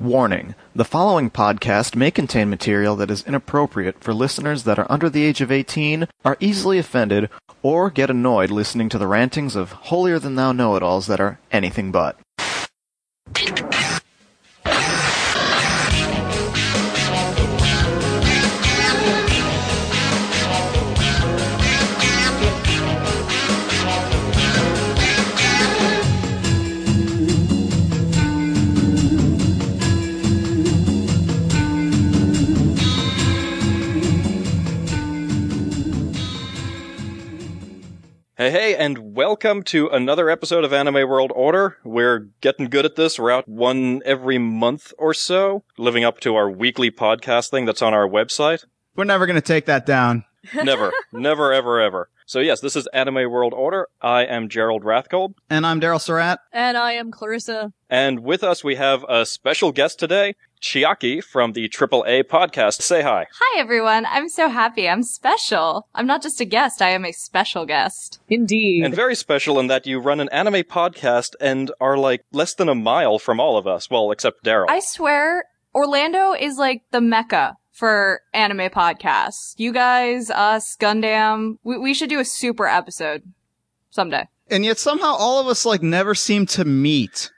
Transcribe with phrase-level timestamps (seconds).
[0.00, 5.10] Warning The following podcast may contain material that is inappropriate for listeners that are under
[5.10, 7.28] the age of 18, are easily offended,
[7.62, 11.18] or get annoyed listening to the rantings of holier than thou know it alls that
[11.18, 12.16] are anything but.
[38.38, 41.76] Hey, hey, and welcome to another episode of Anime World Order.
[41.82, 43.18] We're getting good at this.
[43.18, 47.82] We're out one every month or so, living up to our weekly podcast thing that's
[47.82, 48.64] on our website.
[48.94, 50.24] We're never going to take that down.
[50.54, 52.08] Never, never, ever, ever.
[52.24, 53.88] So yes, this is Anime World Order.
[54.00, 56.38] I am Gerald Rathkolb, And I'm Daryl Surratt.
[56.52, 57.72] And I am Clarissa.
[57.90, 62.82] and with us we have a special guest today, Chiaki from the AAA podcast.
[62.82, 63.26] Say hi.
[63.32, 64.06] Hi everyone.
[64.06, 64.88] I'm so happy.
[64.88, 65.86] I'm special.
[65.94, 68.20] I'm not just a guest, I am a special guest.
[68.28, 68.84] Indeed.
[68.84, 72.68] And very special in that you run an anime podcast and are like less than
[72.68, 73.90] a mile from all of us.
[73.90, 74.66] Well, except Daryl.
[74.68, 79.54] I swear, Orlando is like the mecca for anime podcasts.
[79.56, 83.22] You guys, us, Gundam, we, we should do a super episode
[83.90, 84.26] someday.
[84.50, 87.30] And yet somehow all of us like never seem to meet.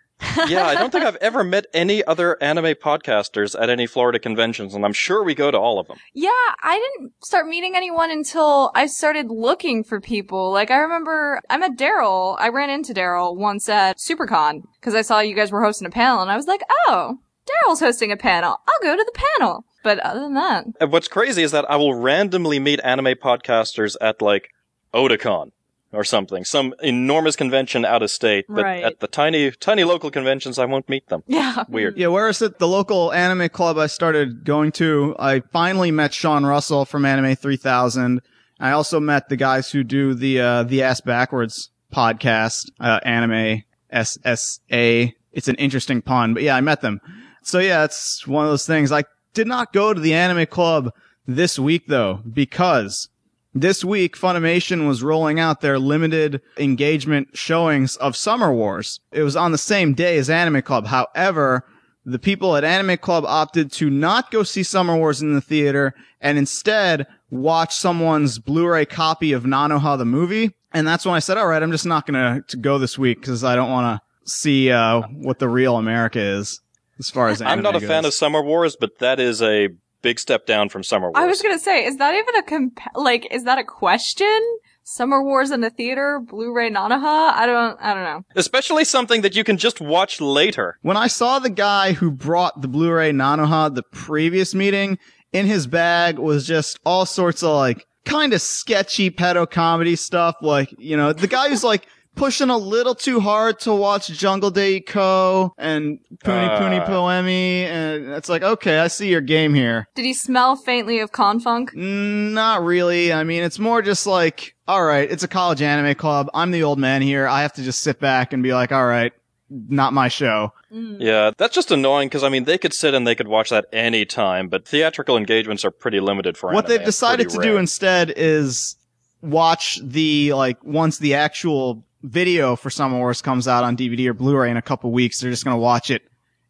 [0.48, 4.74] Yeah, I don't think I've ever met any other anime podcasters at any Florida conventions,
[4.74, 5.98] and I'm sure we go to all of them.
[6.14, 6.30] Yeah,
[6.62, 10.52] I didn't start meeting anyone until I started looking for people.
[10.52, 12.36] Like, I remember I met Daryl.
[12.38, 15.90] I ran into Daryl once at SuperCon because I saw you guys were hosting a
[15.90, 18.56] panel and I was like, oh, Daryl's hosting a panel.
[18.68, 19.64] I'll go to the panel.
[19.82, 23.96] But other than that, And what's crazy is that I will randomly meet anime podcasters
[24.00, 24.50] at like
[24.92, 25.52] Otakon
[25.92, 28.84] or something, some enormous convention out of state, but Right.
[28.84, 31.22] at the tiny, tiny local conventions, I won't meet them.
[31.26, 31.64] yeah.
[31.68, 31.96] Weird.
[31.98, 36.46] Yeah, whereas at the local anime club I started going to, I finally met Sean
[36.46, 38.20] Russell from Anime 3000.
[38.60, 43.62] I also met the guys who do the, uh, the ass backwards podcast, uh, anime
[43.92, 45.12] SSA.
[45.32, 47.00] It's an interesting pun, but yeah, I met them.
[47.42, 48.92] So yeah, it's one of those things.
[48.92, 50.90] I did not go to the anime club
[51.26, 53.08] this week though, because
[53.54, 59.00] this week Funimation was rolling out their limited engagement showings of Summer Wars.
[59.12, 60.86] It was on the same day as Anime Club.
[60.86, 61.64] However,
[62.04, 65.94] the people at Anime Club opted to not go see Summer Wars in the theater
[66.20, 70.54] and instead watch someone's Blu-ray copy of Nanoha the movie.
[70.72, 73.20] And that's when I said, all right, I'm just not going to go this week
[73.20, 76.60] because I don't want to see uh, what the real America is
[77.00, 79.70] as far as anime I'm not a fan of Summer Wars, but that is a
[80.02, 81.14] big step down from Summer Wars.
[81.16, 84.40] I was gonna say, is that even a comp- like, is that a question?
[84.82, 87.32] Summer Wars in the theater, Blu-ray Nanoha?
[87.32, 88.24] I don't, I don't know.
[88.34, 90.78] Especially something that you can just watch later.
[90.82, 94.98] When I saw the guy who brought the Blu-ray Nanoha the previous meeting,
[95.32, 100.36] in his bag was just all sorts of like kind of sketchy pedo comedy stuff.
[100.42, 101.86] Like, you know, the guy who's like
[102.20, 106.86] pushing a little too hard to watch Jungle de Ikou and Puni Puni Ah.
[106.86, 107.62] Poemi.
[107.64, 109.86] And it's like, okay, I see your game here.
[109.94, 111.70] Did he smell faintly of confunk?
[111.74, 113.12] Mm, Not really.
[113.12, 116.28] I mean, it's more just like, all right, it's a college anime club.
[116.34, 117.26] I'm the old man here.
[117.26, 119.12] I have to just sit back and be like, all right,
[119.48, 120.52] not my show.
[120.70, 123.64] Yeah, that's just annoying because I mean they could sit and they could watch that
[123.72, 126.68] any time, but theatrical engagements are pretty limited for what anime.
[126.76, 128.76] they've decided to pretty do instead is
[129.20, 134.14] watch the like once the actual video for Summer Wars comes out on DVD or
[134.14, 136.02] Blu-ray in a couple weeks, they're just gonna watch it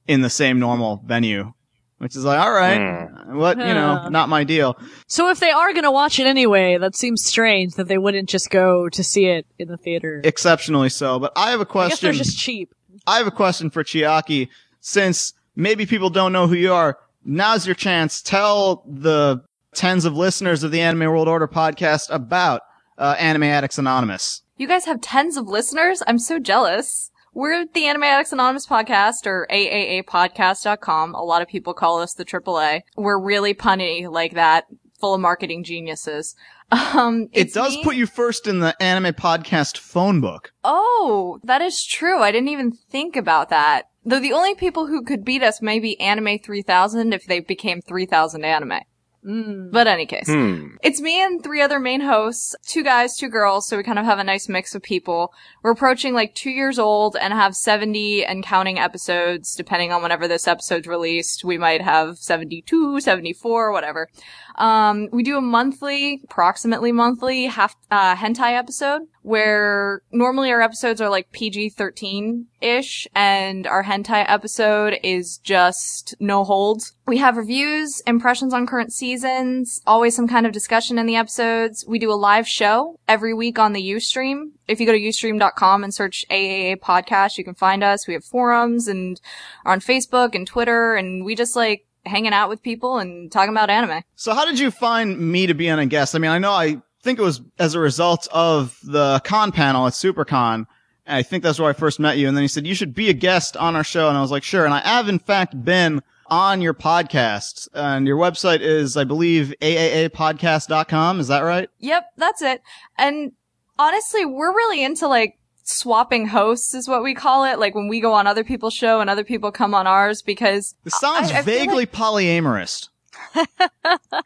[0.06, 1.52] in the same normal venue,
[1.98, 4.76] which is like, all right, what you know, not my deal.
[5.06, 8.50] so if they are gonna watch it anyway, that seems strange that they wouldn't just
[8.50, 10.20] go to see it in the theater.
[10.24, 12.06] Exceptionally so, but I have a I guess question.
[12.06, 12.72] they're just cheap.
[13.06, 14.48] I have a question for Chiaki.
[14.80, 18.22] Since maybe people don't know who you are, now's your chance.
[18.22, 19.42] Tell the
[19.74, 22.62] tens of listeners of the Anime World Order podcast about
[22.98, 24.42] uh, Anime Addicts Anonymous.
[24.60, 26.03] You guys have tens of listeners?
[26.06, 27.10] I'm so jealous.
[27.32, 31.15] We're the Anime Addicts Anonymous podcast or AAApodcast.com.
[31.15, 32.83] A lot of people call us the AAA.
[32.95, 34.66] We're really punny like that,
[35.01, 36.36] full of marketing geniuses.
[36.72, 40.53] Um, It does me- put you first in the anime podcast phone book.
[40.63, 42.21] Oh, that is true.
[42.22, 43.89] I didn't even think about that.
[44.04, 47.80] Though the only people who could beat us may be Anime 3000 if they became
[47.80, 48.80] 3000 anime.
[49.22, 50.28] But any case.
[50.28, 50.76] Hmm.
[50.82, 54.06] It's me and three other main hosts, two guys, two girls, so we kind of
[54.06, 55.32] have a nice mix of people.
[55.62, 60.26] We're approaching like two years old and have 70 and counting episodes, depending on whenever
[60.26, 61.44] this episode's released.
[61.44, 64.08] We might have 72, 74, whatever.
[64.56, 71.00] Um, we do a monthly, approximately monthly, half, uh, hentai episode where normally our episodes
[71.00, 76.94] are like PG-13-ish and our hentai episode is just no holds.
[77.06, 81.84] We have reviews, impressions on current seasons, always some kind of discussion in the episodes.
[81.86, 84.53] We do a live show every week on the Ustream.
[84.68, 88.06] If you go to ustream.com and search AAA podcast, you can find us.
[88.06, 89.20] We have forums and
[89.64, 93.52] are on Facebook and Twitter and we just like hanging out with people and talking
[93.52, 94.02] about anime.
[94.16, 96.14] So how did you find me to be on a guest?
[96.14, 99.86] I mean, I know I think it was as a result of the con panel
[99.86, 100.66] at SuperCon.
[101.06, 102.28] And I think that's where I first met you.
[102.28, 104.08] And then he said, you should be a guest on our show.
[104.08, 104.64] And I was like, sure.
[104.64, 109.53] And I have in fact been on your podcast and your website is, I believe,
[109.60, 111.20] aaapodcast.com.
[111.20, 111.68] Is that right?
[111.80, 112.62] Yep, that's it.
[112.96, 113.32] And
[113.78, 115.38] honestly, we're really into like
[115.70, 117.58] swapping hosts is what we call it.
[117.58, 120.74] Like when we go on other people's show and other people come on ours because
[120.84, 122.88] This sounds I- I vaguely like- polyamorous.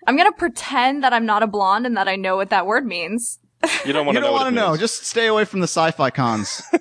[0.06, 2.87] I'm gonna pretend that I'm not a blonde and that I know what that word
[2.87, 3.38] means.
[3.85, 4.26] You don't want to know.
[4.29, 4.76] don't want to it know.
[4.76, 6.62] Just stay away from the sci-fi cons.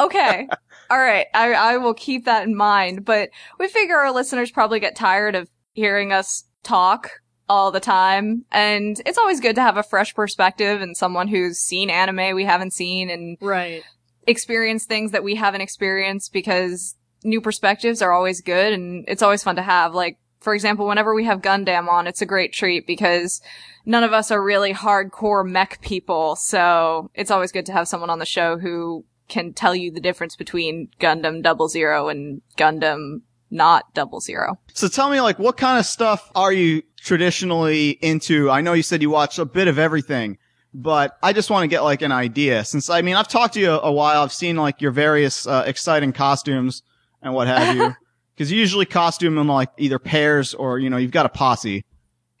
[0.00, 0.48] Okay.
[0.90, 1.26] All right.
[1.32, 3.28] I, I will keep that in mind, but
[3.60, 7.08] we figure our listeners probably get tired of hearing us talk
[7.50, 8.44] all the time.
[8.52, 12.44] And it's always good to have a fresh perspective and someone who's seen anime we
[12.44, 13.82] haven't seen and Right.
[14.28, 16.94] experience things that we haven't experienced because
[17.24, 19.94] new perspectives are always good and it's always fun to have.
[19.96, 23.42] Like, for example, whenever we have Gundam on, it's a great treat because
[23.84, 26.36] none of us are really hardcore mech people.
[26.36, 30.00] So it's always good to have someone on the show who can tell you the
[30.00, 34.58] difference between Gundam Double Zero and Gundam not Double Zero.
[34.72, 38.50] So tell me, like, what kind of stuff are you traditionally into?
[38.50, 40.38] I know you said you watch a bit of everything,
[40.72, 42.64] but I just want to get like an idea.
[42.64, 44.22] Since I mean, I've talked to you a, a while.
[44.22, 46.82] I've seen like your various uh, exciting costumes
[47.22, 47.94] and what have you.
[48.36, 51.84] Because you usually costume in like either pairs or you know you've got a posse.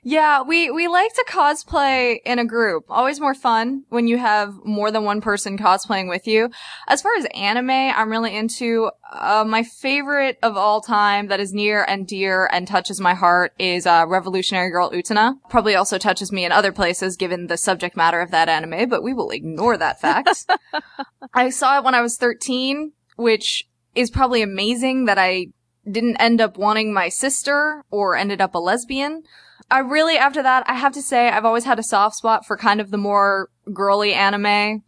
[0.02, 2.86] Yeah, we, we like to cosplay in a group.
[2.88, 6.50] Always more fun when you have more than one person cosplaying with you.
[6.88, 11.52] As far as anime, I'm really into, uh, my favorite of all time that is
[11.52, 15.34] near and dear and touches my heart is, uh, Revolutionary Girl Utena.
[15.50, 19.02] Probably also touches me in other places given the subject matter of that anime, but
[19.02, 20.46] we will ignore that fact.
[21.34, 25.48] I saw it when I was 13, which is probably amazing that I
[25.90, 29.24] didn't end up wanting my sister or ended up a lesbian.
[29.70, 32.56] I really, after that, I have to say, I've always had a soft spot for
[32.56, 34.82] kind of the more girly anime.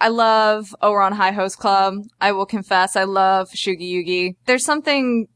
[0.00, 2.02] I love Ouran High Host Club.
[2.20, 4.36] I will confess, I love Fushigi Yugi.
[4.46, 5.28] There's something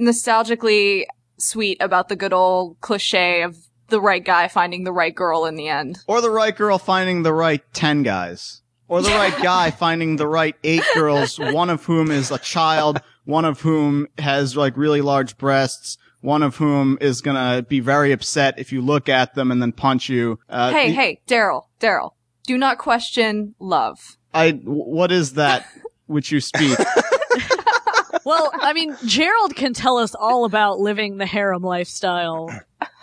[0.00, 1.04] nostalgically
[1.38, 3.56] sweet about the good old cliche of
[3.88, 5.98] the right guy finding the right girl in the end.
[6.06, 8.62] Or the right girl finding the right 10 guys.
[8.88, 13.00] Or the right guy finding the right eight girls, one of whom is a child,
[13.24, 18.10] one of whom has like really large breasts, one of whom is gonna be very
[18.10, 20.40] upset if you look at them and then punch you.
[20.48, 22.14] Uh, hey, the- hey, Daryl, Daryl.
[22.48, 24.18] Do not question love.
[24.34, 25.66] I, what is that
[26.06, 26.76] which you speak?
[28.24, 32.50] Well, I mean, Gerald can tell us all about living the harem lifestyle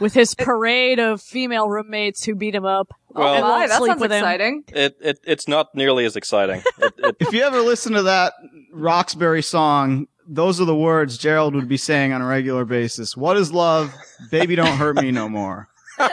[0.02, 2.92] with his parade of female roommates who beat him up.
[3.08, 4.64] Well- and Oh my, won't that sleep sounds exciting.
[4.68, 6.62] It, it it's not nearly as exciting.
[6.78, 8.34] It, it, if you ever listen to that
[8.74, 13.18] Roxbury song, those are the words Gerald would be saying on a regular basis.
[13.18, 13.94] What is love?
[14.32, 15.68] Baby, don't hurt me no more.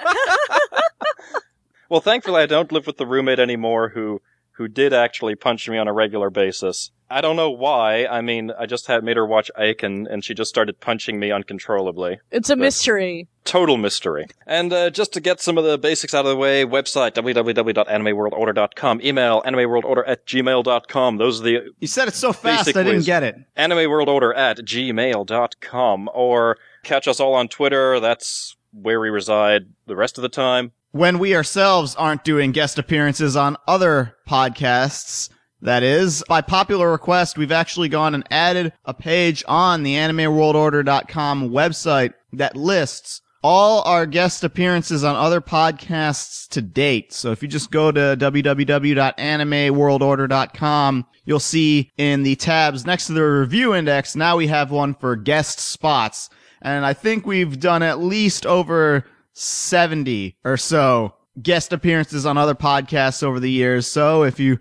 [1.88, 4.20] well, thankfully, I don't live with the roommate anymore who
[4.60, 6.90] who did actually punch me on a regular basis.
[7.08, 8.04] I don't know why.
[8.04, 11.18] I mean, I just had made her watch Ike, and, and she just started punching
[11.18, 12.20] me uncontrollably.
[12.30, 13.26] It's a mystery.
[13.46, 14.26] Total mystery.
[14.46, 19.00] And uh, just to get some of the basics out of the way, website www.animeworldorder.com,
[19.02, 21.16] email animeworldorder at gmail.com.
[21.16, 23.06] Those are the You said it so fast, I didn't ways.
[23.06, 23.36] get it.
[23.56, 26.10] animeworldorder at gmail.com.
[26.12, 27.98] Or catch us all on Twitter.
[27.98, 30.72] That's where we reside the rest of the time.
[30.92, 35.30] When we ourselves aren't doing guest appearances on other podcasts.
[35.62, 41.50] That is, by popular request, we've actually gone and added a page on the AnimeWorldOrder.com
[41.50, 47.12] website that lists all our guest appearances on other podcasts to date.
[47.12, 53.22] So if you just go to www.animeworldorder.com, you'll see in the tabs next to the
[53.22, 56.28] review index, now we have one for guest spots.
[56.62, 59.06] And I think we've done at least over
[59.40, 63.86] 70 or so guest appearances on other podcasts over the years.
[63.86, 64.58] So if you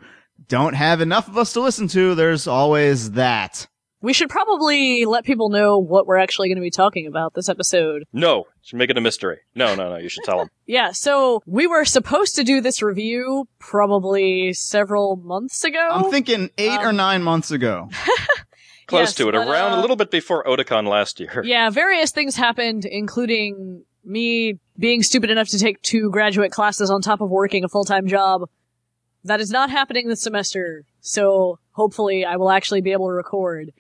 [0.48, 3.68] don't have enough of us to listen to, there's always that.
[4.02, 7.50] We should probably let people know what we're actually going to be talking about this
[7.50, 8.04] episode.
[8.14, 9.40] No, should make it a mystery.
[9.56, 9.98] No, no, no.
[9.98, 10.50] You should tell them.
[10.66, 15.80] Yeah, so we were supposed to do this review probably several months ago.
[15.92, 17.90] I'm thinking eight or Um, nine months ago.
[18.88, 19.32] Close Yes, to it.
[19.34, 21.42] but, Around uh, a little bit before Otakon last year.
[21.44, 27.02] Yeah, various things happened, including me being stupid enough to take two graduate classes on
[27.02, 28.50] top of working a full-time job.
[29.24, 33.72] That is not happening this semester, so hopefully I will actually be able to record.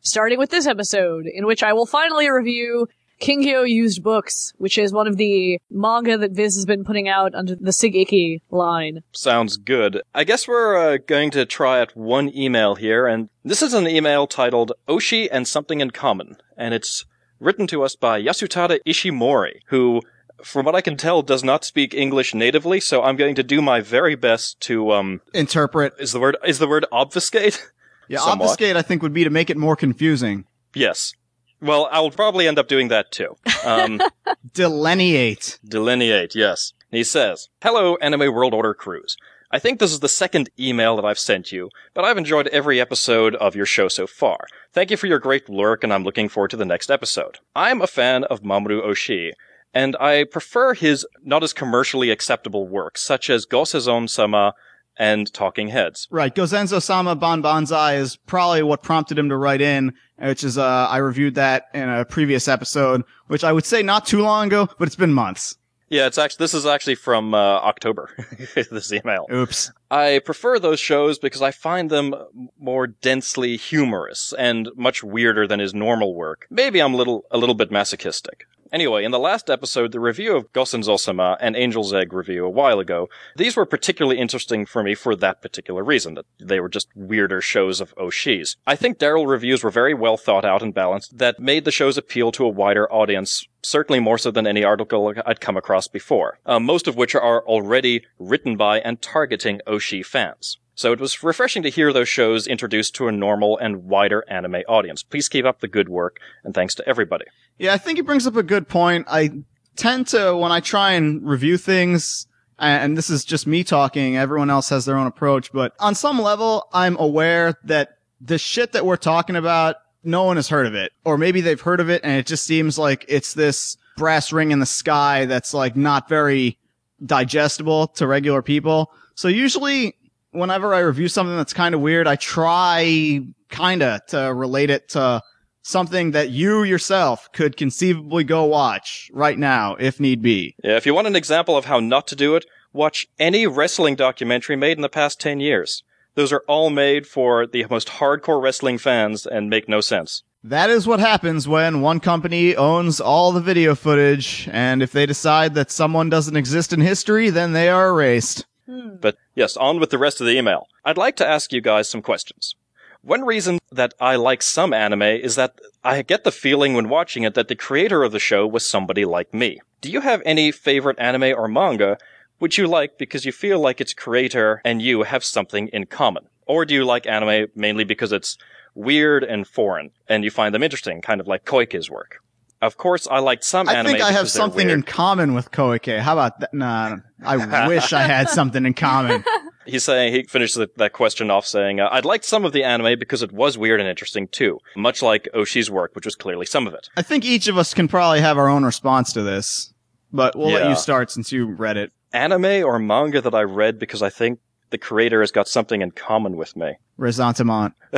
[0.00, 2.88] Starting with this episode, in which I will finally review
[3.20, 7.34] Kingyo Used Books, which is one of the manga that Viz has been putting out
[7.34, 9.02] under the SigIKKI line.
[9.12, 10.02] Sounds good.
[10.14, 13.88] I guess we're uh, going to try out one email here, and this is an
[13.88, 17.04] email titled Oshii and Something in Common, and it's
[17.44, 20.02] written to us by Yasutada Ishimori, who,
[20.42, 23.60] from what I can tell, does not speak English natively, so I'm going to do
[23.62, 25.92] my very best to, um, Interpret.
[25.98, 27.70] is the word, is the word obfuscate?
[28.06, 28.44] Yeah, Somewhat.
[28.50, 30.44] obfuscate, I think, would be to make it more confusing.
[30.74, 31.14] yes.
[31.62, 33.34] Well, I'll probably end up doing that too.
[33.64, 33.98] Um,
[34.52, 35.58] Delineate.
[35.66, 36.72] Delineate, yes.
[36.90, 39.16] He says, Hello, Anime World Order crews.
[39.54, 42.80] I think this is the second email that I've sent you, but I've enjoyed every
[42.80, 44.48] episode of your show so far.
[44.72, 47.38] Thank you for your great work, and I'm looking forward to the next episode.
[47.54, 49.30] I'm a fan of Mamoru Oshii,
[49.72, 54.54] and I prefer his not as commercially acceptable works, such as Gosenzo Sama
[54.96, 56.08] and Talking Heads.
[56.10, 56.34] Right.
[56.34, 60.96] Gosenzo Sama Banbanzai is probably what prompted him to write in, which is, uh, I
[60.96, 64.88] reviewed that in a previous episode, which I would say not too long ago, but
[64.88, 65.58] it's been months.
[65.94, 68.10] Yeah, it's actually, this is actually from uh, October,
[68.56, 69.26] this email.
[69.32, 69.70] Oops.
[69.92, 72.16] I prefer those shows because I find them
[72.58, 76.48] more densely humorous and much weirder than his normal work.
[76.50, 78.44] Maybe I'm a little a little bit masochistic.
[78.74, 82.80] Anyway, in the last episode, the review of Gosenzo-sama and Angel's Egg review a while
[82.80, 86.88] ago, these were particularly interesting for me for that particular reason, that they were just
[86.96, 88.56] weirder shows of Oshis.
[88.66, 91.96] I think Daryl reviews were very well thought out and balanced that made the shows
[91.96, 96.40] appeal to a wider audience certainly more so than any article I'd come across before,
[96.44, 100.58] uh, most of which are already written by and targeting Oshii fans.
[100.74, 104.62] So it was refreshing to hear those shows introduced to a normal and wider anime
[104.68, 105.02] audience.
[105.02, 107.26] Please keep up the good work, and thanks to everybody.
[107.58, 109.06] Yeah, I think he brings up a good point.
[109.08, 109.30] I
[109.76, 112.26] tend to, when I try and review things,
[112.58, 116.20] and this is just me talking, everyone else has their own approach, but on some
[116.20, 120.74] level, I'm aware that the shit that we're talking about, no one has heard of
[120.74, 120.92] it.
[121.04, 124.50] Or maybe they've heard of it and it just seems like it's this brass ring
[124.50, 126.58] in the sky that's like not very
[127.04, 128.92] digestible to regular people.
[129.14, 129.96] So usually
[130.34, 135.22] whenever I review something that's kind of weird, I try kinda to relate it to
[135.62, 140.54] something that you yourself could conceivably go watch right now if need be.
[140.62, 143.94] Yeah, if you want an example of how not to do it, watch any wrestling
[143.94, 145.82] documentary made in the past 10 years.
[146.16, 150.22] Those are all made for the most hardcore wrestling fans and make no sense.
[150.46, 155.06] That is what happens when one company owns all the video footage, and if they
[155.06, 158.44] decide that someone doesn't exist in history, then they are erased.
[158.66, 158.96] Hmm.
[159.00, 160.68] But yes, on with the rest of the email.
[160.84, 162.54] I'd like to ask you guys some questions.
[163.02, 167.24] One reason that I like some anime is that I get the feeling when watching
[167.24, 169.60] it that the creator of the show was somebody like me.
[169.82, 171.98] Do you have any favorite anime or manga
[172.38, 176.24] which you like because you feel like its creator and you have something in common?
[176.46, 178.38] Or do you like anime mainly because it's
[178.74, 182.23] weird and foreign and you find them interesting, kind of like Koike's work?
[182.64, 185.98] Of course, I liked some I think I have something in common with Koike.
[186.00, 186.54] How about that?
[186.54, 189.22] Nah, I wish I had something in common.
[189.66, 192.64] He's saying he finished the, that question off saying, uh, "I'd liked some of the
[192.64, 196.46] anime because it was weird and interesting too, much like Oshii's work, which was clearly
[196.46, 199.22] some of it." I think each of us can probably have our own response to
[199.22, 199.72] this,
[200.12, 201.92] but we'll let you start since you read it.
[202.12, 204.38] Anime or manga that I read because I think
[204.70, 206.74] the creator has got something in common with me.
[206.98, 207.74] Ressentiment.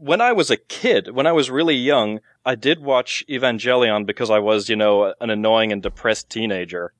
[0.00, 4.30] when I was a kid, when I was really young, I did watch Evangelion because
[4.30, 6.92] I was, you know, an annoying and depressed teenager.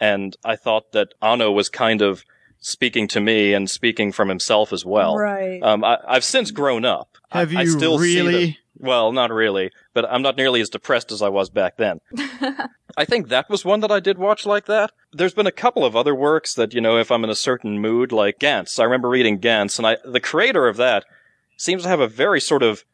[0.00, 2.24] And I thought that Anno was kind of
[2.58, 5.16] speaking to me and speaking from himself as well.
[5.16, 5.62] Right.
[5.62, 7.16] Um, I, I've since grown up.
[7.30, 8.58] I- Have I, you still see the- really?
[8.78, 12.00] well, not really, but I'm not nearly as depressed as I was back then.
[12.96, 14.92] I think that was one that I did watch like that.
[15.12, 17.78] There's been a couple of other works that, you know, if I'm in a certain
[17.78, 18.80] mood, like Gantz.
[18.80, 21.04] I remember reading Gantz, and I, the creator of that
[21.60, 22.84] seems to have a very sort of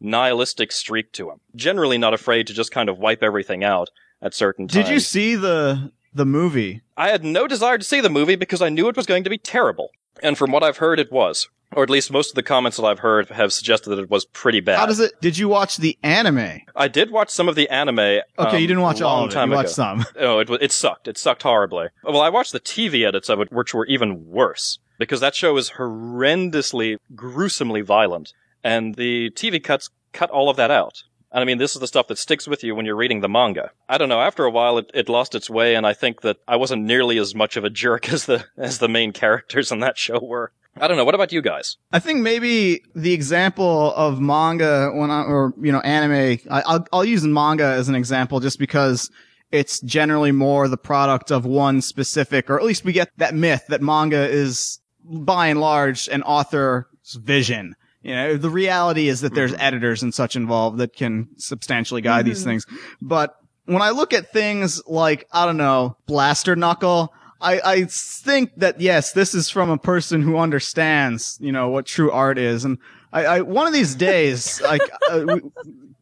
[0.00, 1.40] nihilistic streak to him.
[1.54, 3.90] Generally not afraid to just kind of wipe everything out
[4.22, 4.86] at certain times.
[4.86, 6.82] Did you see the the movie?
[6.96, 9.30] I had no desire to see the movie because I knew it was going to
[9.30, 9.90] be terrible.
[10.22, 11.48] And from what I've heard, it was.
[11.72, 14.24] Or at least most of the comments that I've heard have suggested that it was
[14.24, 14.76] pretty bad.
[14.80, 15.12] How does it?
[15.20, 16.62] Did you watch the anime?
[16.74, 18.00] I did watch some of the anime.
[18.00, 19.34] Okay, um, you didn't watch all of it.
[19.34, 20.02] time You watched ago.
[20.02, 20.06] some.
[20.18, 21.06] Oh, it it sucked.
[21.06, 21.86] It sucked horribly.
[22.02, 25.56] Well, I watched the TV edits of it, which were even worse because that show
[25.56, 31.02] is horrendously, gruesomely violent, and the TV cuts cut all of that out.
[31.32, 33.28] And I mean, this is the stuff that sticks with you when you're reading the
[33.28, 33.70] manga.
[33.88, 34.20] I don't know.
[34.20, 37.18] After a while, it, it lost its way, and I think that I wasn't nearly
[37.18, 40.52] as much of a jerk as the as the main characters in that show were.
[40.76, 41.04] I don't know.
[41.04, 41.76] What about you guys?
[41.92, 46.86] I think maybe the example of manga when I, or, you know, anime, I, I'll,
[46.92, 49.10] I'll use manga as an example just because
[49.50, 53.64] it's generally more the product of one specific, or at least we get that myth
[53.68, 57.74] that manga is by and large an author's vision.
[58.02, 62.24] You know, the reality is that there's editors and such involved that can substantially guide
[62.24, 62.64] these things.
[63.02, 68.52] But when I look at things like, I don't know, Blaster Knuckle, I, I think
[68.56, 72.64] that yes, this is from a person who understands, you know, what true art is.
[72.64, 72.78] And
[73.12, 75.42] I, I one of these days, like, uh, we,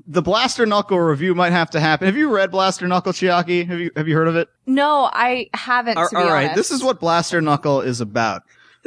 [0.06, 2.06] the Blaster Knuckle review might have to happen.
[2.06, 3.66] Have you read Blaster Knuckle, Chiaki?
[3.66, 4.48] Have you, have you heard of it?
[4.66, 5.98] No, I haven't.
[5.98, 6.50] All to be all right.
[6.50, 6.56] honest.
[6.56, 8.42] This is what Blaster Knuckle is about.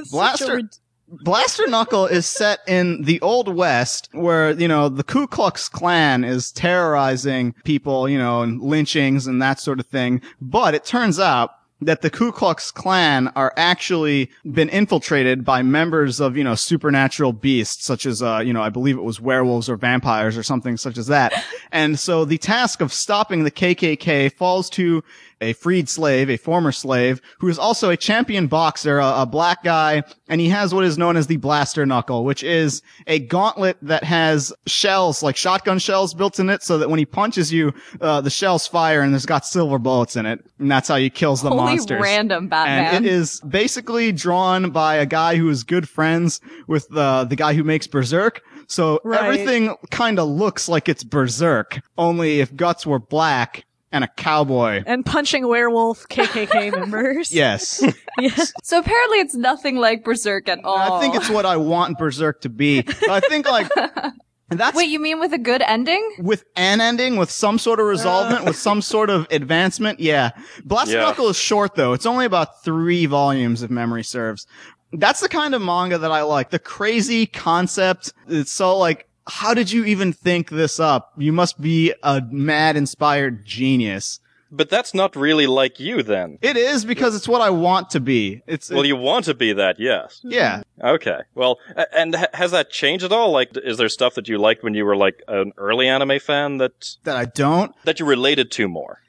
[0.10, 0.62] Blaster,
[1.08, 6.24] Blaster Knuckle is set in the Old West where, you know, the Ku Klux Klan
[6.24, 10.22] is terrorizing people, you know, and lynchings and that sort of thing.
[10.40, 16.20] But it turns out that the Ku Klux Klan are actually been infiltrated by members
[16.20, 19.68] of, you know, supernatural beasts, such as, uh, you know, I believe it was werewolves
[19.68, 21.34] or vampires or something such as that.
[21.72, 25.04] and so the task of stopping the KKK falls to
[25.42, 29.64] a freed slave, a former slave, who is also a champion boxer, a, a black
[29.64, 33.78] guy, and he has what is known as the blaster knuckle, which is a gauntlet
[33.82, 37.74] that has shells, like shotgun shells built in it, so that when he punches you,
[38.00, 40.46] uh, the shells fire and there's got silver bullets in it.
[40.60, 42.02] And that's how he kills the Holy monsters.
[42.02, 42.96] random Batman.
[42.96, 47.36] And it is basically drawn by a guy who is good friends with the the
[47.36, 48.42] guy who makes Berserk.
[48.68, 49.22] So Right.
[49.22, 54.84] everything kind of looks like it's Berserk, only if guts were black and a cowboy.
[54.86, 57.34] and punching werewolf KKK members.
[57.34, 57.84] Yes.
[58.20, 58.36] Yeah.
[58.62, 60.78] so apparently it's nothing like Berserk at all.
[60.98, 62.82] I think it's what I want Berserk to be.
[62.82, 63.70] But I think like
[64.50, 66.08] that's Wait, you mean with a good ending?
[66.20, 70.02] with an ending, with some sort of resolvement, with some sort of advancement.
[70.02, 70.32] Yeah.
[70.66, 71.04] Blaster Yeah.
[71.06, 71.94] Knuckle is short though.
[71.94, 74.46] It's only about three volumes if memory serves.
[74.92, 76.50] That's the kind of manga that I like.
[76.50, 78.12] The crazy concept.
[78.28, 81.14] It's so like, how did you even think this up?
[81.18, 84.20] You must be a mad inspired genius.
[84.54, 86.38] But that's not really like you then.
[86.42, 88.42] It is because it's what I want to be.
[88.48, 90.20] It's, Well, you want to be that, yes.
[90.26, 90.64] yeah.
[90.84, 91.20] Okay.
[91.36, 91.58] Well,
[91.96, 93.32] and has that changed at all?
[93.32, 96.58] Like, is there stuff that you liked when you were like an early anime fan
[96.58, 97.74] that That I don't.
[97.86, 99.00] that you related to more?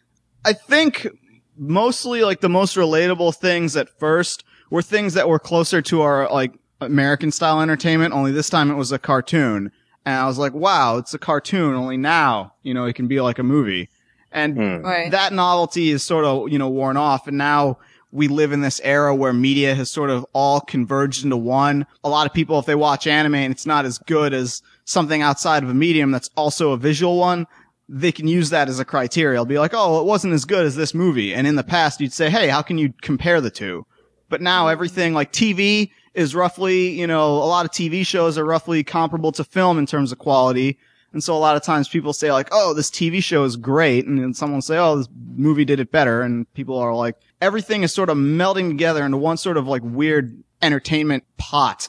[0.45, 1.09] I think
[1.57, 6.31] mostly like the most relatable things at first were things that were closer to our
[6.31, 9.73] like American style entertainment, only this time it was a cartoon.
[10.05, 13.21] And I was like, wow, it's a cartoon, only now, you know, it can be
[13.21, 13.89] like a movie.
[14.33, 14.85] And Hmm.
[14.87, 15.11] Right.
[15.11, 17.29] that novelty is sort of, you know, worn off.
[17.29, 17.79] And now
[18.11, 21.87] we live in this era where media has sort of all converged into one.
[22.05, 25.23] A lot of people, if they watch anime and it's not as good as something
[25.23, 27.47] outside of a medium that's also a visual one,
[27.89, 29.37] they can use that as a criteria.
[29.37, 31.35] They'll be like, oh, it wasn't as good as this movie.
[31.35, 33.87] And in the past, you'd say, hey, how can you compare the two?
[34.29, 38.45] But now everything like TV is roughly, you know, a lot of TV shows are
[38.45, 40.79] roughly comparable to film in terms of quality.
[41.13, 44.07] And so a lot of times people say like, oh, this TV show is great.
[44.07, 46.23] And then someone will say, oh, this movie did it better.
[46.23, 49.83] And people are like, everything is sort of melding together into one sort of like
[49.85, 51.89] weird entertainment pot.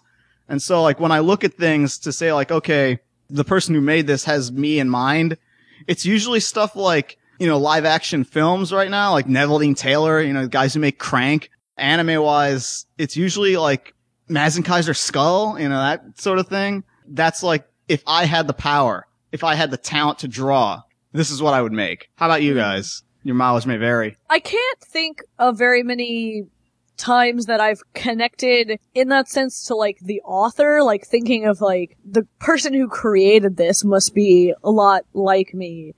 [0.49, 3.81] And so like when I look at things to say like, okay, the person who
[3.81, 5.37] made this has me in mind,
[5.87, 10.33] it's usually stuff like, you know, live action films right now, like Neveldine Taylor, you
[10.33, 11.49] know, guys who make Crank.
[11.75, 13.95] Anime wise, it's usually like
[14.29, 16.83] Mazinkaiser Skull, you know, that sort of thing.
[17.07, 20.81] That's like, if I had the power, if I had the talent to draw,
[21.11, 22.09] this is what I would make.
[22.15, 23.03] How about you guys?
[23.23, 24.17] Your mileage may vary.
[24.29, 26.47] I can't think of very many
[26.97, 31.97] times that I've connected in that sense to like the author, like thinking of like
[32.05, 35.95] the person who created this must be a lot like me.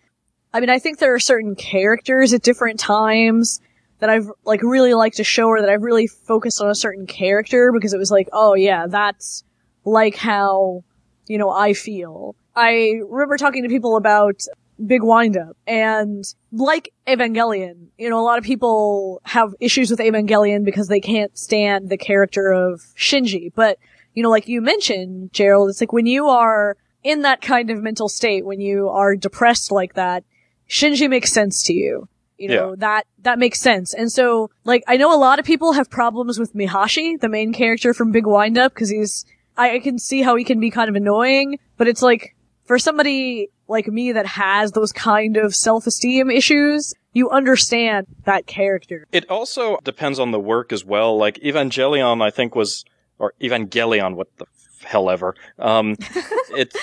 [0.53, 3.59] I mean, I think there are certain characters at different times
[3.99, 7.05] that I've like really liked to show or that I've really focused on a certain
[7.05, 9.43] character because it was like, oh yeah, that's
[9.85, 10.83] like how,
[11.27, 12.35] you know, I feel.
[12.55, 14.41] I remember talking to people about
[14.85, 19.99] Big Wind Up and like Evangelion, you know, a lot of people have issues with
[19.99, 23.51] Evangelion because they can't stand the character of Shinji.
[23.55, 23.77] But,
[24.13, 27.81] you know, like you mentioned, Gerald, it's like when you are in that kind of
[27.81, 30.23] mental state, when you are depressed like that,
[30.69, 32.09] Shinji makes sense to you.
[32.37, 33.93] You know, that, that makes sense.
[33.93, 37.53] And so, like, I know a lot of people have problems with Mihashi, the main
[37.53, 39.25] character from Big Wind Up, cause he's,
[39.57, 42.79] I, I can see how he can be kind of annoying, but it's like, for
[42.79, 49.07] somebody like me that has those kind of self-esteem issues, you understand that character.
[49.11, 51.17] It also depends on the work as well.
[51.17, 52.85] Like Evangelion, I think was,
[53.17, 54.45] or Evangelion, what the
[54.83, 55.35] hell ever.
[55.57, 55.95] Um,
[56.51, 56.75] it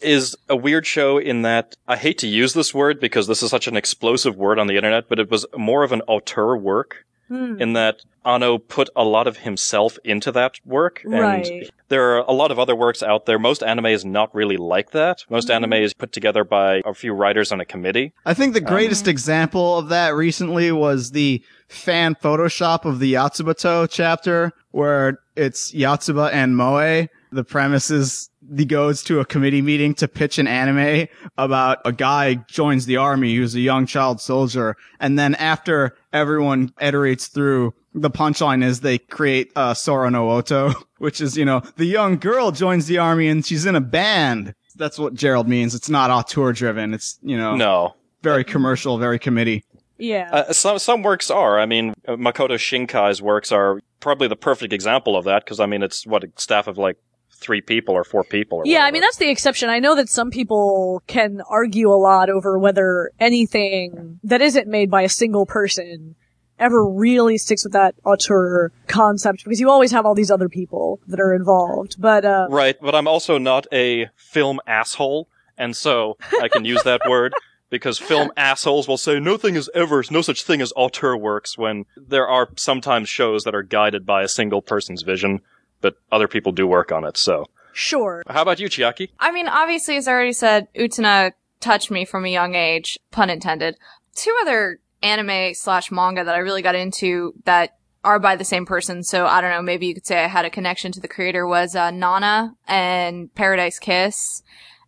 [0.00, 3.50] is a weird show in that I hate to use this word because this is
[3.50, 7.04] such an explosive word on the internet, but it was more of an auteur work.
[7.28, 7.60] Hmm.
[7.60, 11.02] in that Anno put a lot of himself into that work.
[11.04, 11.70] And Right.
[11.90, 13.38] there are a lot of other works out there.
[13.38, 15.26] Most anime is not really like that.
[15.28, 15.54] Most Mhm.
[15.56, 18.14] anime is put together by a few writers on a committee.
[18.24, 23.12] I think the greatest Um, example of that recently was the fan Photoshop of the
[23.12, 27.08] Yotsubato chapter, where it's Yotsuba and Moe.
[27.30, 31.06] The premise is he goes to a committee meeting to pitch an anime
[31.36, 34.76] about a guy joins the army who's a young child soldier.
[35.00, 40.72] And then after everyone iterates through, the punchline is they create uh, Sora no Oto,
[40.98, 44.54] which is, you know, the young girl joins the army and she's in a band.
[44.76, 45.74] That's what Gerald means.
[45.74, 46.94] It's not auteur driven.
[46.94, 47.94] It's, you know, No.
[48.22, 49.64] very commercial, very committee.
[49.98, 50.28] Yeah.
[50.32, 51.58] Uh, some some works are.
[51.58, 55.66] I mean, uh, Makoto Shinkai's works are probably the perfect example of that because I
[55.66, 56.98] mean, it's what a staff of like
[57.38, 58.58] three people or four people.
[58.58, 59.68] Or yeah, I mean that's the exception.
[59.68, 64.90] I know that some people can argue a lot over whether anything that isn't made
[64.90, 66.16] by a single person
[66.58, 71.00] ever really sticks with that auteur concept because you always have all these other people
[71.06, 71.96] that are involved.
[71.98, 76.82] But uh Right, but I'm also not a film asshole, and so I can use
[76.82, 77.32] that word
[77.70, 81.84] because film assholes will say nothing is ever, no such thing as auteur works when
[81.96, 85.40] there are sometimes shows that are guided by a single person's vision,
[85.80, 87.46] but other people do work on it, so.
[87.72, 88.22] sure.
[88.28, 89.10] How about you, Chiaki?
[89.18, 93.30] I mean, obviously, as I already said, Utena touched me from a young age, pun
[93.30, 93.76] intended.
[94.14, 98.64] Two other anime slash manga that I really got into that are by the same
[98.64, 99.02] person.
[99.02, 101.46] So I don't know, maybe you could say I had a connection to the creator
[101.46, 104.42] was, uh, Nana and Paradise Kiss.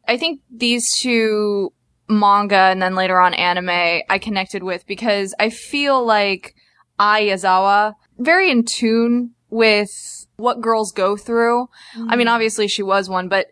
[0.07, 1.73] I think these two
[2.09, 6.55] manga and then later on anime I connected with because I feel like
[6.99, 11.69] Ai Yazawa very in tune with what girls go through.
[12.09, 12.33] I mean, mm.
[12.33, 13.47] obviously she was one, but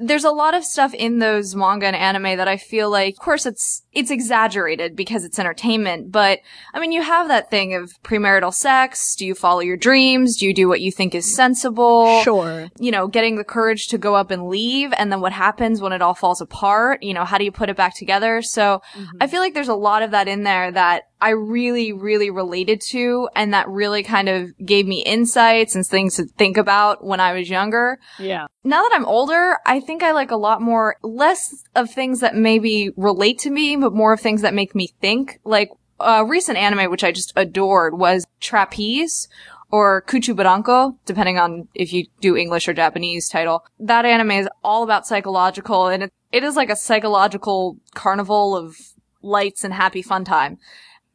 [0.00, 3.20] there's a lot of stuff in those manga and anime that I feel like, of
[3.20, 6.12] course, it's it's exaggerated because it's entertainment.
[6.12, 6.38] But
[6.72, 9.16] I mean, you have that thing of premarital sex.
[9.16, 10.36] Do you follow your dreams?
[10.36, 12.22] Do you do what you think is sensible?
[12.22, 12.68] Sure.
[12.78, 15.92] You know, getting the courage to go up and leave, and then what happens when
[15.92, 17.02] it all falls apart?
[17.02, 18.40] You know, how do you put it back together?
[18.40, 19.16] So mm-hmm.
[19.20, 22.80] I feel like there's a lot of that in there that I really, really related
[22.90, 27.20] to, and that really kind of gave me insights and things to think about when
[27.20, 28.46] I was younger Yeah.
[28.64, 32.36] now that I'm older, I think I like a lot more, less of things that
[32.36, 35.40] maybe relate to me, but more of things that make me think.
[35.44, 39.28] Like, a recent anime which I just adored was Trapeze
[39.70, 43.64] or Kuchu Buranko, depending on if you do English or Japanese title.
[43.78, 48.76] That anime is all about psychological and it, it is like a psychological carnival of
[49.22, 50.58] lights and happy fun time.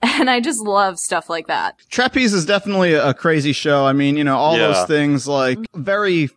[0.19, 1.75] And I just love stuff like that.
[1.89, 3.85] Trapeze is definitely a crazy show.
[3.85, 4.67] I mean, you know, all Yeah.
[4.67, 6.29] those things like very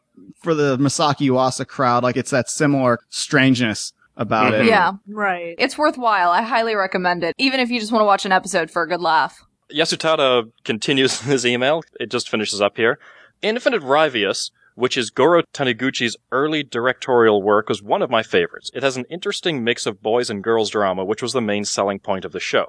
[0.42, 4.60] for the Masaaki Yuasa crowd, like it's that similar strangeness about Mhm.
[4.60, 4.66] it.
[4.66, 4.92] Yeah.
[5.08, 5.54] Right.
[5.58, 6.30] It's worthwhile.
[6.30, 8.88] I highly recommend it, even if you just want to watch an episode for a
[8.88, 9.42] good laugh.
[9.74, 11.82] Yasutada continues his email.
[12.00, 12.98] It just finishes up here.
[13.42, 18.70] Infinite Ryvius, which is Goro Taniguchi's early directorial work, was one of my favorites.
[18.74, 21.98] It has an interesting mix of boys and girls drama, which was the main selling
[21.98, 22.66] point of the show.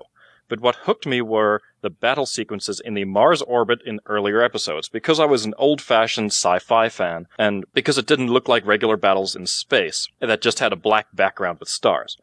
[0.49, 4.89] But what hooked me were the battle sequences in the Mars orbit in earlier episodes,
[4.89, 9.35] because I was an old-fashioned sci-fi fan, and because it didn't look like regular battles
[9.35, 12.17] in space, that just had a black background with stars.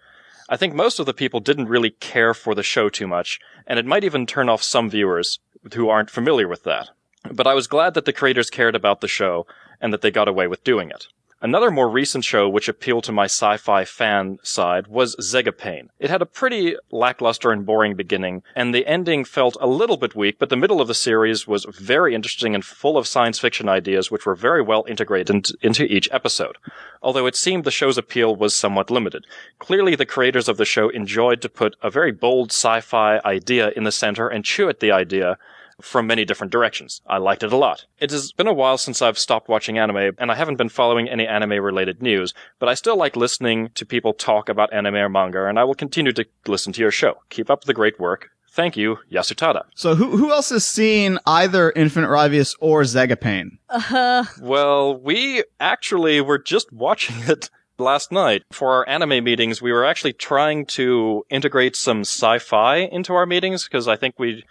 [0.48, 3.78] I think most of the people didn't really care for the show too much, and
[3.78, 5.38] it might even turn off some viewers
[5.74, 6.90] who aren't familiar with that.
[7.30, 9.46] But I was glad that the creators cared about the show
[9.80, 11.08] and that they got away with doing it.
[11.44, 15.88] Another more recent show which appealed to my sci-fi fan side was Zegapain.
[15.98, 20.16] It had a pretty lackluster and boring beginning, and the ending felt a little bit
[20.16, 23.68] weak, but the middle of the series was very interesting and full of science fiction
[23.68, 26.56] ideas which were very well integrated into, each episode.
[27.02, 29.26] Although it seemed the show's appeal was somewhat limited.
[29.58, 33.84] Clearly the creators of the show enjoyed to put a very bold sci-fi idea in
[33.84, 35.36] the center and chew at the idea
[35.80, 37.00] from many different directions.
[37.06, 37.86] I liked it a lot.
[37.98, 41.08] It has been a while since I've stopped watching anime, and I haven't been following
[41.08, 45.08] any anime related news, but I still like listening to people talk about anime or
[45.08, 47.18] manga, and I will continue to listen to your show.
[47.30, 48.30] Keep up the great work.
[48.50, 49.64] Thank you, Yasutada.
[49.74, 53.58] So who who else has seen either Infinite Ryvius or Zegapain?
[53.68, 54.24] Uh-huh.
[54.40, 58.44] Well, we actually were just watching it last night.
[58.52, 63.64] For our anime meetings, we were actually trying to integrate some sci-fi into our meetings,
[63.64, 64.44] because I think we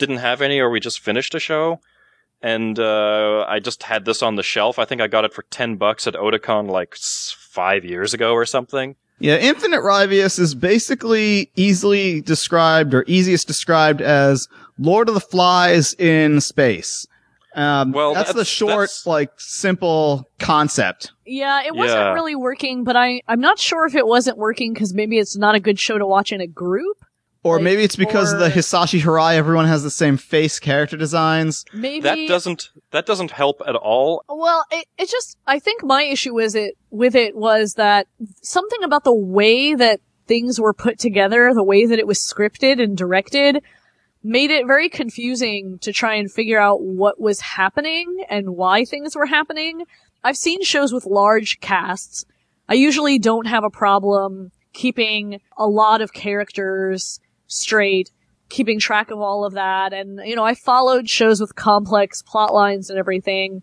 [0.00, 1.78] didn't have any or we just finished a show.
[2.42, 4.78] And uh, I just had this on the shelf.
[4.78, 8.46] I think I got it for 10 bucks at Otakon like five years ago or
[8.46, 8.96] something.
[9.18, 15.92] Yeah, Infinite Ryvius is basically easily described or easiest described as Lord of the Flies
[15.98, 17.06] in space.
[17.54, 21.12] Um, Well, that's, the short, that's- like, simple concept.
[21.26, 22.12] yeah, it wasn't Yeah.
[22.14, 25.54] really working, but I I'm not sure if it wasn't working because maybe it's not
[25.54, 26.96] a good show to watch in a group,
[27.42, 30.96] Or Like, maybe it's because or- the Hisashi Hirai, everyone has the same face character
[30.96, 31.64] designs.
[31.72, 34.22] Maybe That doesn't that doesn't help at all.
[34.28, 38.08] Well, it, it just, I think my issue with it, with it was that
[38.42, 42.82] something about the way that things were put together, the way that it was scripted
[42.82, 43.62] and directed,
[44.22, 49.16] made it very confusing to try and figure out what was happening and why things
[49.16, 49.84] were happening.
[50.22, 52.26] I've seen shows with large casts.
[52.68, 57.18] I usually don't have a problem keeping a lot of characters
[57.50, 58.10] straight
[58.48, 59.92] keeping track of all of that.
[59.92, 63.62] And, you know, I followed shows with complex plot lines and everything.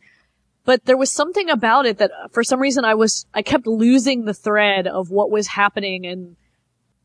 [0.65, 4.25] But there was something about it that for some reason I was, I kept losing
[4.25, 6.35] the thread of what was happening and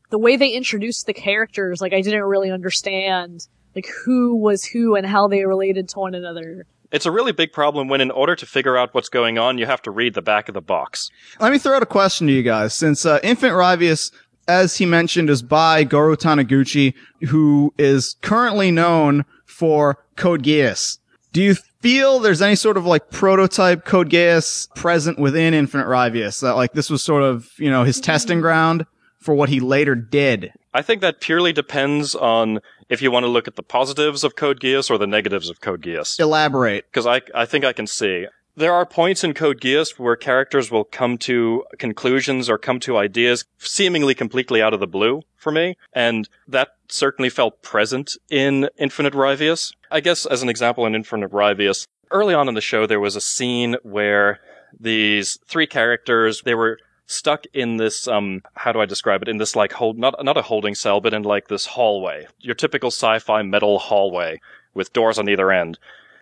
[0.09, 1.81] the way they introduced the characters.
[1.81, 6.15] Like I didn't really understand like who was who and how they related to one
[6.15, 6.65] another.
[6.91, 9.65] It's a really big problem when in order to figure out what's going on, you
[9.65, 11.09] have to read the back of the box.
[11.39, 12.75] Let me throw out a question to you guys.
[12.75, 14.11] Since uh, Infinite Ryvius,
[14.47, 16.93] as he mentioned, is by Goro Taniguchi,
[17.27, 20.97] who is currently known for Code Geass.
[21.31, 26.41] Do you feel there's any sort of like prototype Code Geass present within Infinite Ryvius?
[26.41, 28.43] That like this was sort of, you know, his testing mm-hmm.
[28.43, 28.85] ground
[29.19, 30.51] for what he later did?
[30.73, 34.35] I think that purely depends on if you want to look at the positives of
[34.35, 36.19] Code Geass or the negatives of Code Geass.
[36.19, 36.85] Elaborate.
[36.91, 38.27] Because I, I think I can see.
[38.55, 42.97] There are points in Code Geass where characters will come to conclusions or come to
[42.97, 48.69] ideas seemingly completely out of the blue for me, and that certainly felt present in
[48.77, 49.73] Infinite Ryvius.
[49.89, 53.15] I guess as an example in Infinite Ryvius, early on in the show there was
[53.15, 54.39] a scene where
[54.79, 59.37] these three characters, they were stuck in this um how do I describe it in
[59.37, 62.87] this like hold not not a holding cell but in like this hallway your typical
[62.87, 64.39] sci-fi metal hallway
[64.73, 65.77] with doors on either end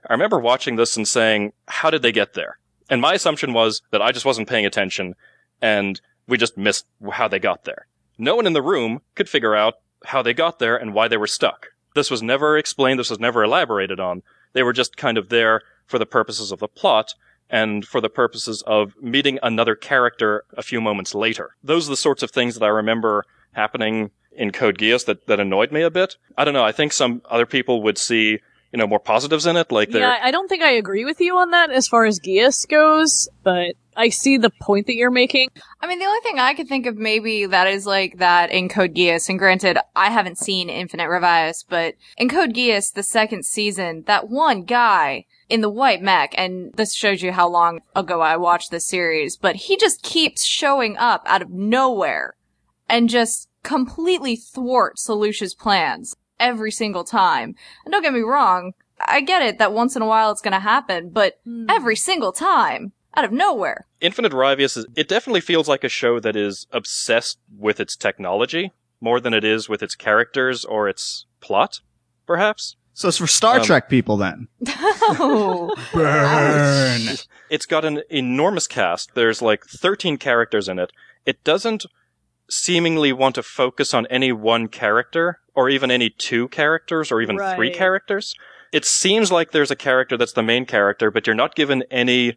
[0.09, 2.57] I remember watching this and saying how did they get there
[2.89, 5.15] and my assumption was that I just wasn't paying attention
[5.61, 7.87] and we just missed how they got there
[8.17, 11.17] no one in the room could figure out how they got there and why they
[11.17, 15.17] were stuck this was never explained this was never elaborated on they were just kind
[15.17, 17.13] of there for the purposes of the plot
[17.51, 21.55] and for the purposes of meeting another character a few moments later.
[21.61, 25.41] Those are the sorts of things that I remember happening in Code Geass that, that
[25.41, 26.15] annoyed me a bit.
[26.37, 26.63] I don't know.
[26.63, 28.39] I think some other people would see,
[28.71, 29.71] you know, more positives in it.
[29.71, 32.19] Like they're, Yeah, I don't think I agree with you on that as far as
[32.19, 35.49] Geass goes, but I see the point that you're making.
[35.81, 38.69] I mean, the only thing I could think of maybe that is like that in
[38.69, 43.45] Code Geass, and granted, I haven't seen Infinite Ryvius, but in Code Geass, the second
[43.45, 48.21] season, that one guy in the white mech, and this shows you how long ago
[48.21, 52.35] I watched this series, but he just keeps showing up out of nowhere
[52.87, 57.55] and just completely thwarts Solution's plans every single time.
[57.85, 60.59] And don't get me wrong, I get it that once in a while it's gonna
[60.59, 63.87] happen, but every single time, out of nowhere.
[63.99, 68.71] Infinite Ryvius is, it definitely feels like a show that is obsessed with its technology
[68.99, 71.79] more than it is with its characters or its plot,
[72.25, 72.75] perhaps.
[72.93, 74.47] So it's for Star Um, Trek people then.
[75.13, 75.73] Oh.
[75.93, 77.15] Burn.
[77.49, 79.13] It's got an enormous cast.
[79.15, 80.91] There's like 13 characters in it.
[81.25, 81.85] It doesn't
[82.51, 87.37] seemingly want to focus on any one character or even any two characters or even
[87.55, 88.35] three characters.
[88.71, 92.35] It seems like there's a character that's the main character, but you're not given any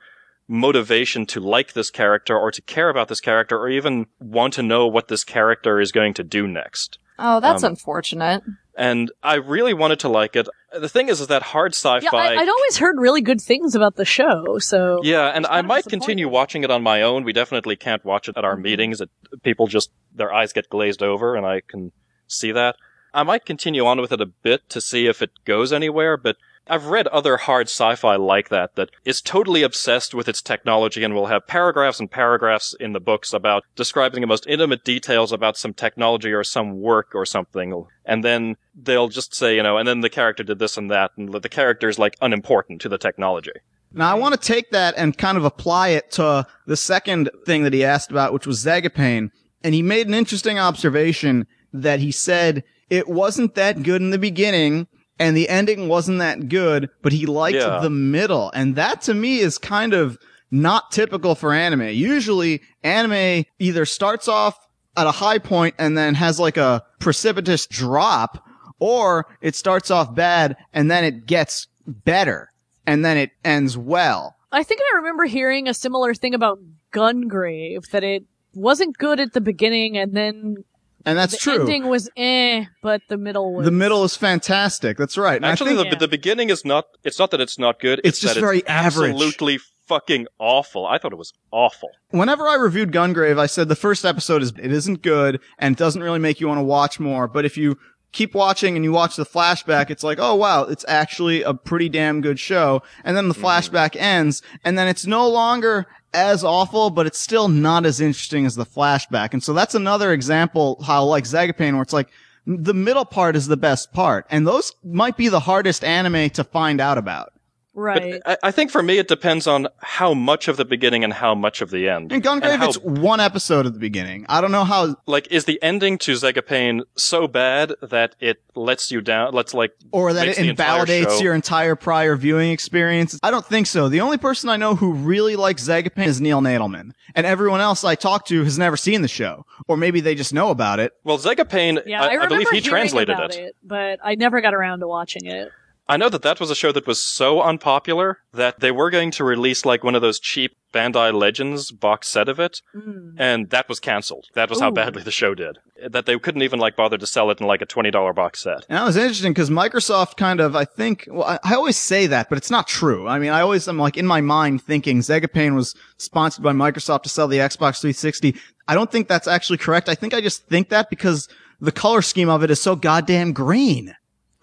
[0.48, 4.62] motivation to like this character or to care about this character or even want to
[4.62, 6.98] know what this character is going to do next.
[7.18, 8.42] Oh, that's Um, unfortunate.
[8.76, 10.48] And I really wanted to like it.
[10.78, 12.00] The thing is, is that hard sci-fi.
[12.02, 15.62] Yeah, I, I'd always heard really good things about the show, so Yeah, and I
[15.62, 17.24] might continue watching it on my own.
[17.24, 18.62] We definitely can't watch it at our Mhm.
[18.62, 19.00] meetings.
[19.00, 19.10] It,
[19.42, 21.92] people just, their eyes get glazed over, and I can
[22.26, 22.76] see that.
[23.12, 26.36] I might continue on with it a bit to see if it goes anywhere, but
[26.66, 31.14] I've read other hard sci-fi like that that is totally obsessed with its technology and
[31.14, 35.58] will have paragraphs and paragraphs in the books about describing the most intimate details about
[35.58, 37.84] some technology or some work or something.
[38.06, 41.10] And then they'll just say, you know, and then the character did this and that,
[41.18, 43.52] and the character is like unimportant to the technology.
[43.92, 47.64] Now I want to take that and kind of apply it to the second thing
[47.64, 49.30] that he asked about, which was Zegapain.
[49.62, 54.18] And he made an interesting observation that he said it wasn't that good in the
[54.18, 57.80] beginning and the ending wasn't that good, but he liked Yeah.
[57.80, 58.50] the middle.
[58.54, 60.18] And that to me is kind of
[60.50, 61.88] not typical for anime.
[61.88, 64.56] Usually anime either starts off
[64.96, 68.44] at a high point and then has like a precipitous drop
[68.78, 72.52] or it starts off bad and then it gets better
[72.86, 74.36] and then it ends well.
[74.52, 76.60] I think I remember hearing a similar thing about
[76.92, 78.24] Gungrave that it
[78.54, 80.56] wasn't good at the beginning and then
[81.06, 81.60] And that's the true.
[81.60, 84.96] ending was eh, but the middle was the middle is fantastic.
[84.96, 85.36] That's right.
[85.36, 85.98] And I Actually, think the, Yeah.
[86.00, 86.86] the beginning is not.
[87.04, 88.00] It's not that it's not good.
[88.04, 89.10] It's just that very it's average.
[89.12, 90.86] Absolutely fucking awful.
[90.86, 91.90] I thought it was awful.
[92.10, 95.78] whenever I reviewed Gungrave, I said the first episode is it isn't good and it
[95.78, 97.28] doesn't really make you want to watch more.
[97.28, 97.76] But if you
[98.12, 101.90] keep watching and you watch the flashback, it's like, oh wow, it's actually a pretty
[101.90, 102.82] damn good show.
[103.04, 107.48] And then the flashback ends, and then it's no longer as awful, but it's still
[107.48, 109.34] not as interesting as the flashback.
[109.34, 112.08] And so that's another example how like Zegapain, where it's like,
[112.46, 114.26] the middle part is the best part.
[114.30, 117.33] And those might be the hardest anime to find out about.
[117.74, 118.22] Right.
[118.24, 121.34] I, I think for me, it depends on how much of the beginning and how
[121.34, 122.12] much of the end.
[122.12, 124.24] In Gungrave, how- it's one episode at the beginning.
[124.28, 128.90] I don't know how, like, is the ending to Zegapain so bad that it lets
[128.92, 129.32] you down?
[129.32, 133.18] Lets like, or that it invalidates your entire prior viewing experience.
[133.22, 133.88] I don't think so.
[133.88, 136.92] The only person I know who really likes Zegapain is Neil Nadelman.
[137.16, 139.46] And everyone else I talk to has never seen the show.
[139.66, 140.92] Or maybe they just know about it.
[141.04, 143.34] Well, Zegapain, yeah, I, I, I believe he translated it.
[143.34, 145.50] it, but I never got around to watching it.
[145.86, 149.10] I know that that was a show that was so unpopular that they were going
[149.12, 153.14] to release like one of those cheap Bandai Legends box set of it, Mm.
[153.18, 154.24] and that was canceled.
[154.34, 155.58] That was how badly the show did.
[155.88, 158.40] That they couldn't even like bother to sell it in like a twenty dollar box
[158.42, 158.64] set.
[158.68, 162.06] And that was interesting because Microsoft kind of, I think, well, I, I always say
[162.06, 163.06] that, but it's not true.
[163.06, 167.02] I mean, I always am like in my mind thinking Zegapain was sponsored by Microsoft
[167.02, 168.34] to sell the Xbox 360.
[168.66, 169.88] I don't think that's actually correct.
[169.90, 171.28] I think I just think that because
[171.60, 173.94] the color scheme of it is so goddamn green.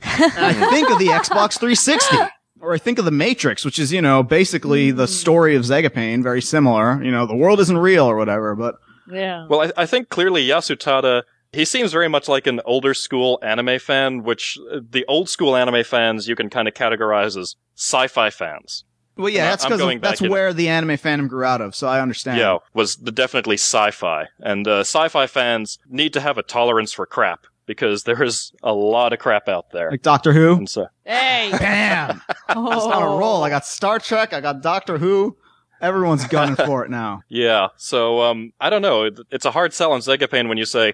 [0.04, 2.18] And I think of the Xbox 360.
[2.60, 6.22] Or I think of the Matrix, which is, you know, basically the story of Zegapain,
[6.22, 7.04] very similar.
[7.04, 8.76] You know, the world isn't real or whatever, but
[9.12, 9.48] Yeah.
[9.50, 11.24] Well, I, I think clearly Yasutada.
[11.54, 15.56] He seems very much like an older school anime fan, which uh, the old school
[15.56, 18.86] anime fans you can kind of categorize as sci-fi fans.
[19.18, 21.44] well, yeah, I'm- that's I'm because going back that's in- where the anime fandom grew
[21.44, 21.76] out of.
[21.76, 22.38] So I understand.
[22.38, 27.06] Yeah, was the, definitely sci-fi, and uh, sci-fi fans need to have a tolerance for
[27.06, 29.92] crap because there is a lot of crap out there.
[29.92, 30.54] Like Doctor Who.
[30.54, 31.50] And so, Hey.
[31.58, 32.22] Bam!
[32.50, 32.74] oh.
[32.74, 33.44] Just on a roll.
[33.44, 34.34] I got Star Trek.
[34.34, 35.38] I got Doctor Who.
[35.82, 37.24] Everyone's gunning for it now.
[37.28, 39.10] yeah, so um, I don't know.
[39.32, 40.94] It's a hard sell on Zegapain when you say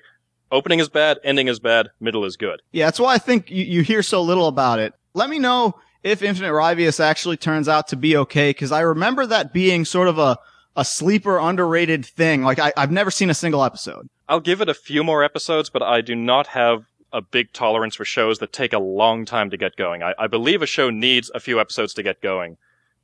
[0.49, 2.61] opening is bad, ending is bad, middle is good.
[2.71, 4.93] Yeah, that's why I think you, you hear so little about it.
[5.13, 9.25] Let me know if Infinite Ryvius actually turns out to be okay, because I remember
[9.25, 10.37] that being sort of a,
[10.77, 12.43] a sleeper, underrated thing.
[12.43, 14.07] Like, I, I've never seen a single episode.
[14.29, 17.95] I'll give it a few more episodes, but I do not have a big tolerance
[17.95, 20.03] for shows that take a long time to get going.
[20.03, 22.57] I, I believe a show needs a few episodes to get going,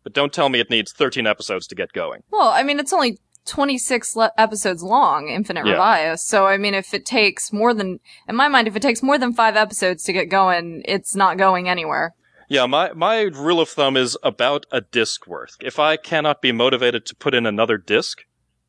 [0.04, 2.22] but don't tell me it needs 13 episodes to get going.
[2.30, 5.76] Well, I mean, it's only 26 le- episodes long, Infinite Yeah.
[5.76, 6.20] Ryvius.
[6.20, 9.18] So, I mean, if it takes more than, in my mind, if it takes more
[9.18, 12.14] than five episodes to get going, it's not going anywhere.
[12.50, 15.56] Yeah, my, my rule of thumb is about a disc worth.
[15.62, 18.24] If I cannot be motivated to put in another disc,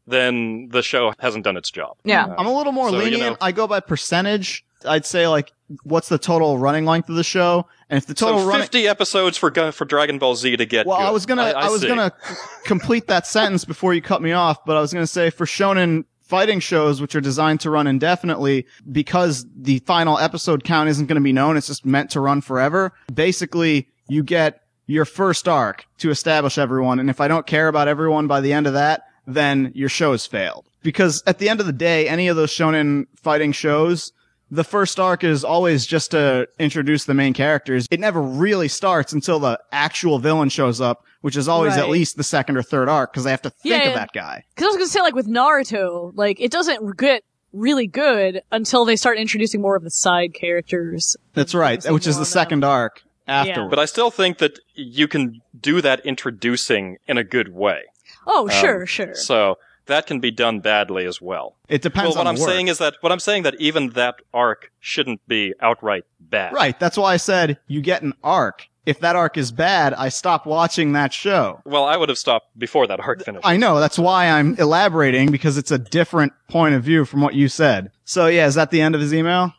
[0.06, 1.96] then the show hasn't done its job.
[2.04, 2.34] Yeah.
[2.38, 3.22] I'm a little more So, you lenient.
[3.32, 4.64] know- I go by percentage.
[4.86, 5.50] I'd say, like,
[5.84, 7.66] what's the total running length of the show?
[7.88, 10.66] And if the total so running, 50 episodes for Gun- for Dragon Ball Z to
[10.66, 11.04] get Well, good.
[11.06, 11.88] I was gonna, I, was see.
[11.88, 12.12] gonna
[12.64, 16.04] complete that sentence before you cut me off, but I was gonna say for shonen
[16.24, 21.20] fighting shows, which are designed to run indefinitely, because the final episode count isn't gonna
[21.20, 22.92] be known, it's just meant to run forever.
[23.12, 27.88] Basically, you get your first arc to establish everyone, and if I don't care about
[27.88, 30.66] everyone by the end of that, then your show has failed.
[30.82, 34.12] Because at the end of the day, any of those shonen fighting shows,
[34.50, 37.86] the first arc is always just to introduce the main characters.
[37.90, 42.16] It never really starts until the actual villain shows up, which is always at least
[42.16, 43.94] the second or third arc because they have to think Yeah, of yeah.
[43.94, 44.44] that guy.
[44.54, 48.84] Because I was gonna say, like with Naruto, like it doesn't get really good until
[48.84, 51.16] they start introducing more of the side characters.
[51.34, 53.70] That's right, which is the on second arc afterward.
[53.70, 57.82] But I still think that you can do that introducing in a good way.
[58.26, 59.14] Oh, Um, sure, sure.
[59.14, 61.56] So that can be done badly as well.
[61.68, 62.48] it depends well, what on I'm work.
[62.48, 66.52] saying is that what I'm saying that even that arc shouldn't be outright bad.
[66.52, 66.78] right.
[66.78, 68.68] That's why I said you get an arc.
[68.86, 71.62] If that arc is bad, I stop watching that show.
[71.64, 73.46] Well, I would have stopped before that arc finished.
[73.46, 73.80] I know.
[73.80, 77.92] That's why I'm elaborating because it's a different point of view from what you said.
[78.04, 79.54] So yeah, is that the end of his email?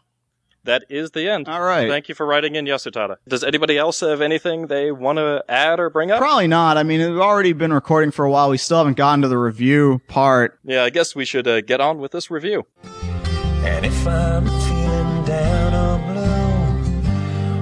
[0.66, 1.48] That is the end.
[1.48, 1.88] All right.
[1.90, 3.18] Thank you for writing in, Yasutada.
[3.28, 6.20] Does anybody else have anything they want to add or bring up?
[6.20, 6.78] Probably not.
[6.78, 8.50] I mean, we've already been recording for a while.
[8.50, 10.60] We still haven't gotten to the review part.
[10.64, 12.66] yeah, I guess we should uh, get on with this review.
[12.84, 15.98] And if I'm feeling down or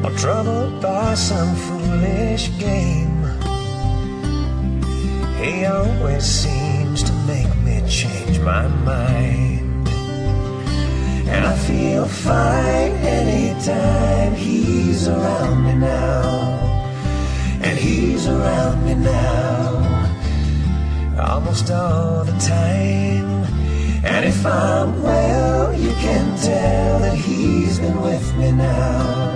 [0.01, 3.23] blue, or troubled by some foolish game,
[5.41, 9.72] he always seems to make me change my mind.
[11.33, 16.21] And I feel fine anytime he's around me now.
[17.61, 20.03] And he's around me now
[21.19, 23.43] almost all the time.
[24.03, 29.29] And if I'm well, you can tell that he's been with me now.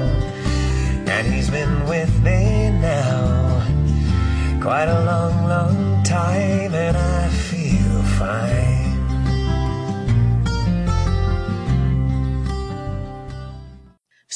[1.07, 3.65] And he's been with me now
[4.61, 5.76] quite a long, long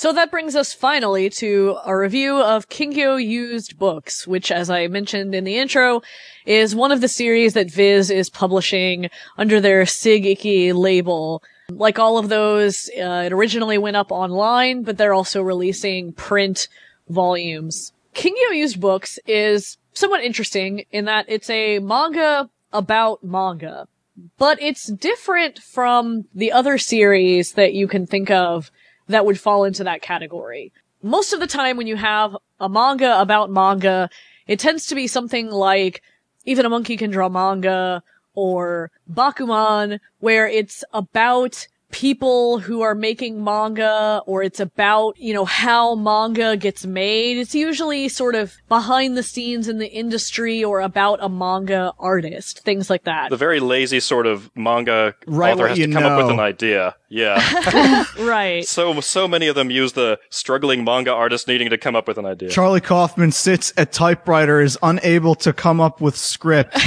[0.01, 4.87] So that brings us finally to a review of Kingyo used books, which, as I
[4.87, 6.01] mentioned in the intro,
[6.43, 11.43] is one of the series that Viz is publishing under their SigIKKI label.
[11.69, 16.67] Like all of those, uh, it originally went up online, but they're also releasing print
[17.07, 17.93] volumes.
[18.15, 23.87] Kingyo used books is somewhat interesting in that it's a manga about manga,
[24.39, 28.71] but it's different from the other series that you can think of
[29.11, 30.71] that would fall into that category.
[31.03, 34.09] Most of the time when you have a manga about manga,
[34.47, 36.01] it tends to be something like
[36.45, 38.03] even a monkey can draw manga
[38.33, 45.45] or Bakuman, where it's about people who are making manga or it's about, you know,
[45.45, 47.37] how manga gets made.
[47.37, 52.59] It's usually sort of behind the scenes in the industry or about a manga artist,
[52.59, 53.29] things like that.
[53.29, 56.95] The very lazy sort of manga Write author has to come up with an idea.
[57.09, 58.05] Yeah.
[58.19, 58.65] right.
[58.65, 62.17] so so many of them use the struggling manga artist needing to come up with
[62.17, 62.49] an idea.
[62.49, 66.75] Charlie Kaufman sits at typewriter, is unable to come up with script.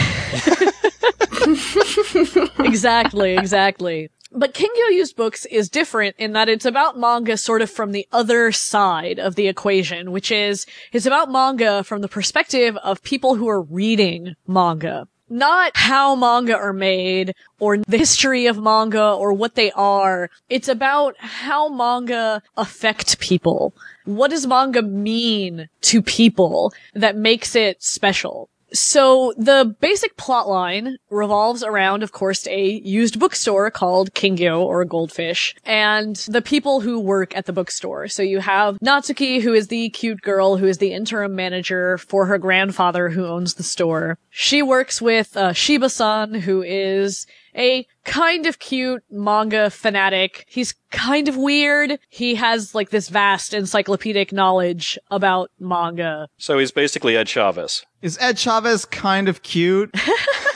[2.58, 4.10] exactly, exactly.
[4.36, 8.08] But Kingyo Used Books is different in that it's about manga sort of from the
[8.10, 13.36] other side of the equation, which is, it's about manga from the perspective of people
[13.36, 15.06] who are reading manga.
[15.30, 20.30] Not how manga are made, or the history of manga, or what they are.
[20.48, 23.72] It's about how manga affect people.
[24.04, 28.48] What does manga mean to people that makes it special?
[28.74, 34.84] So the basic plot line revolves around, of course, a used bookstore called Kingyo or
[34.84, 38.08] Goldfish and the people who work at the bookstore.
[38.08, 42.26] So you have Natsuki, who is the cute girl who is the interim manager for
[42.26, 44.18] her grandfather who owns the store.
[44.30, 47.26] She works with uh, Shiba-san, who is
[47.56, 50.44] a kind of cute manga fanatic.
[50.48, 51.98] He's kind of weird.
[52.08, 56.28] He has like this vast encyclopedic knowledge about manga.
[56.38, 57.84] So he's basically Ed Chavez.
[58.02, 59.94] Is Ed Chavez kind of cute?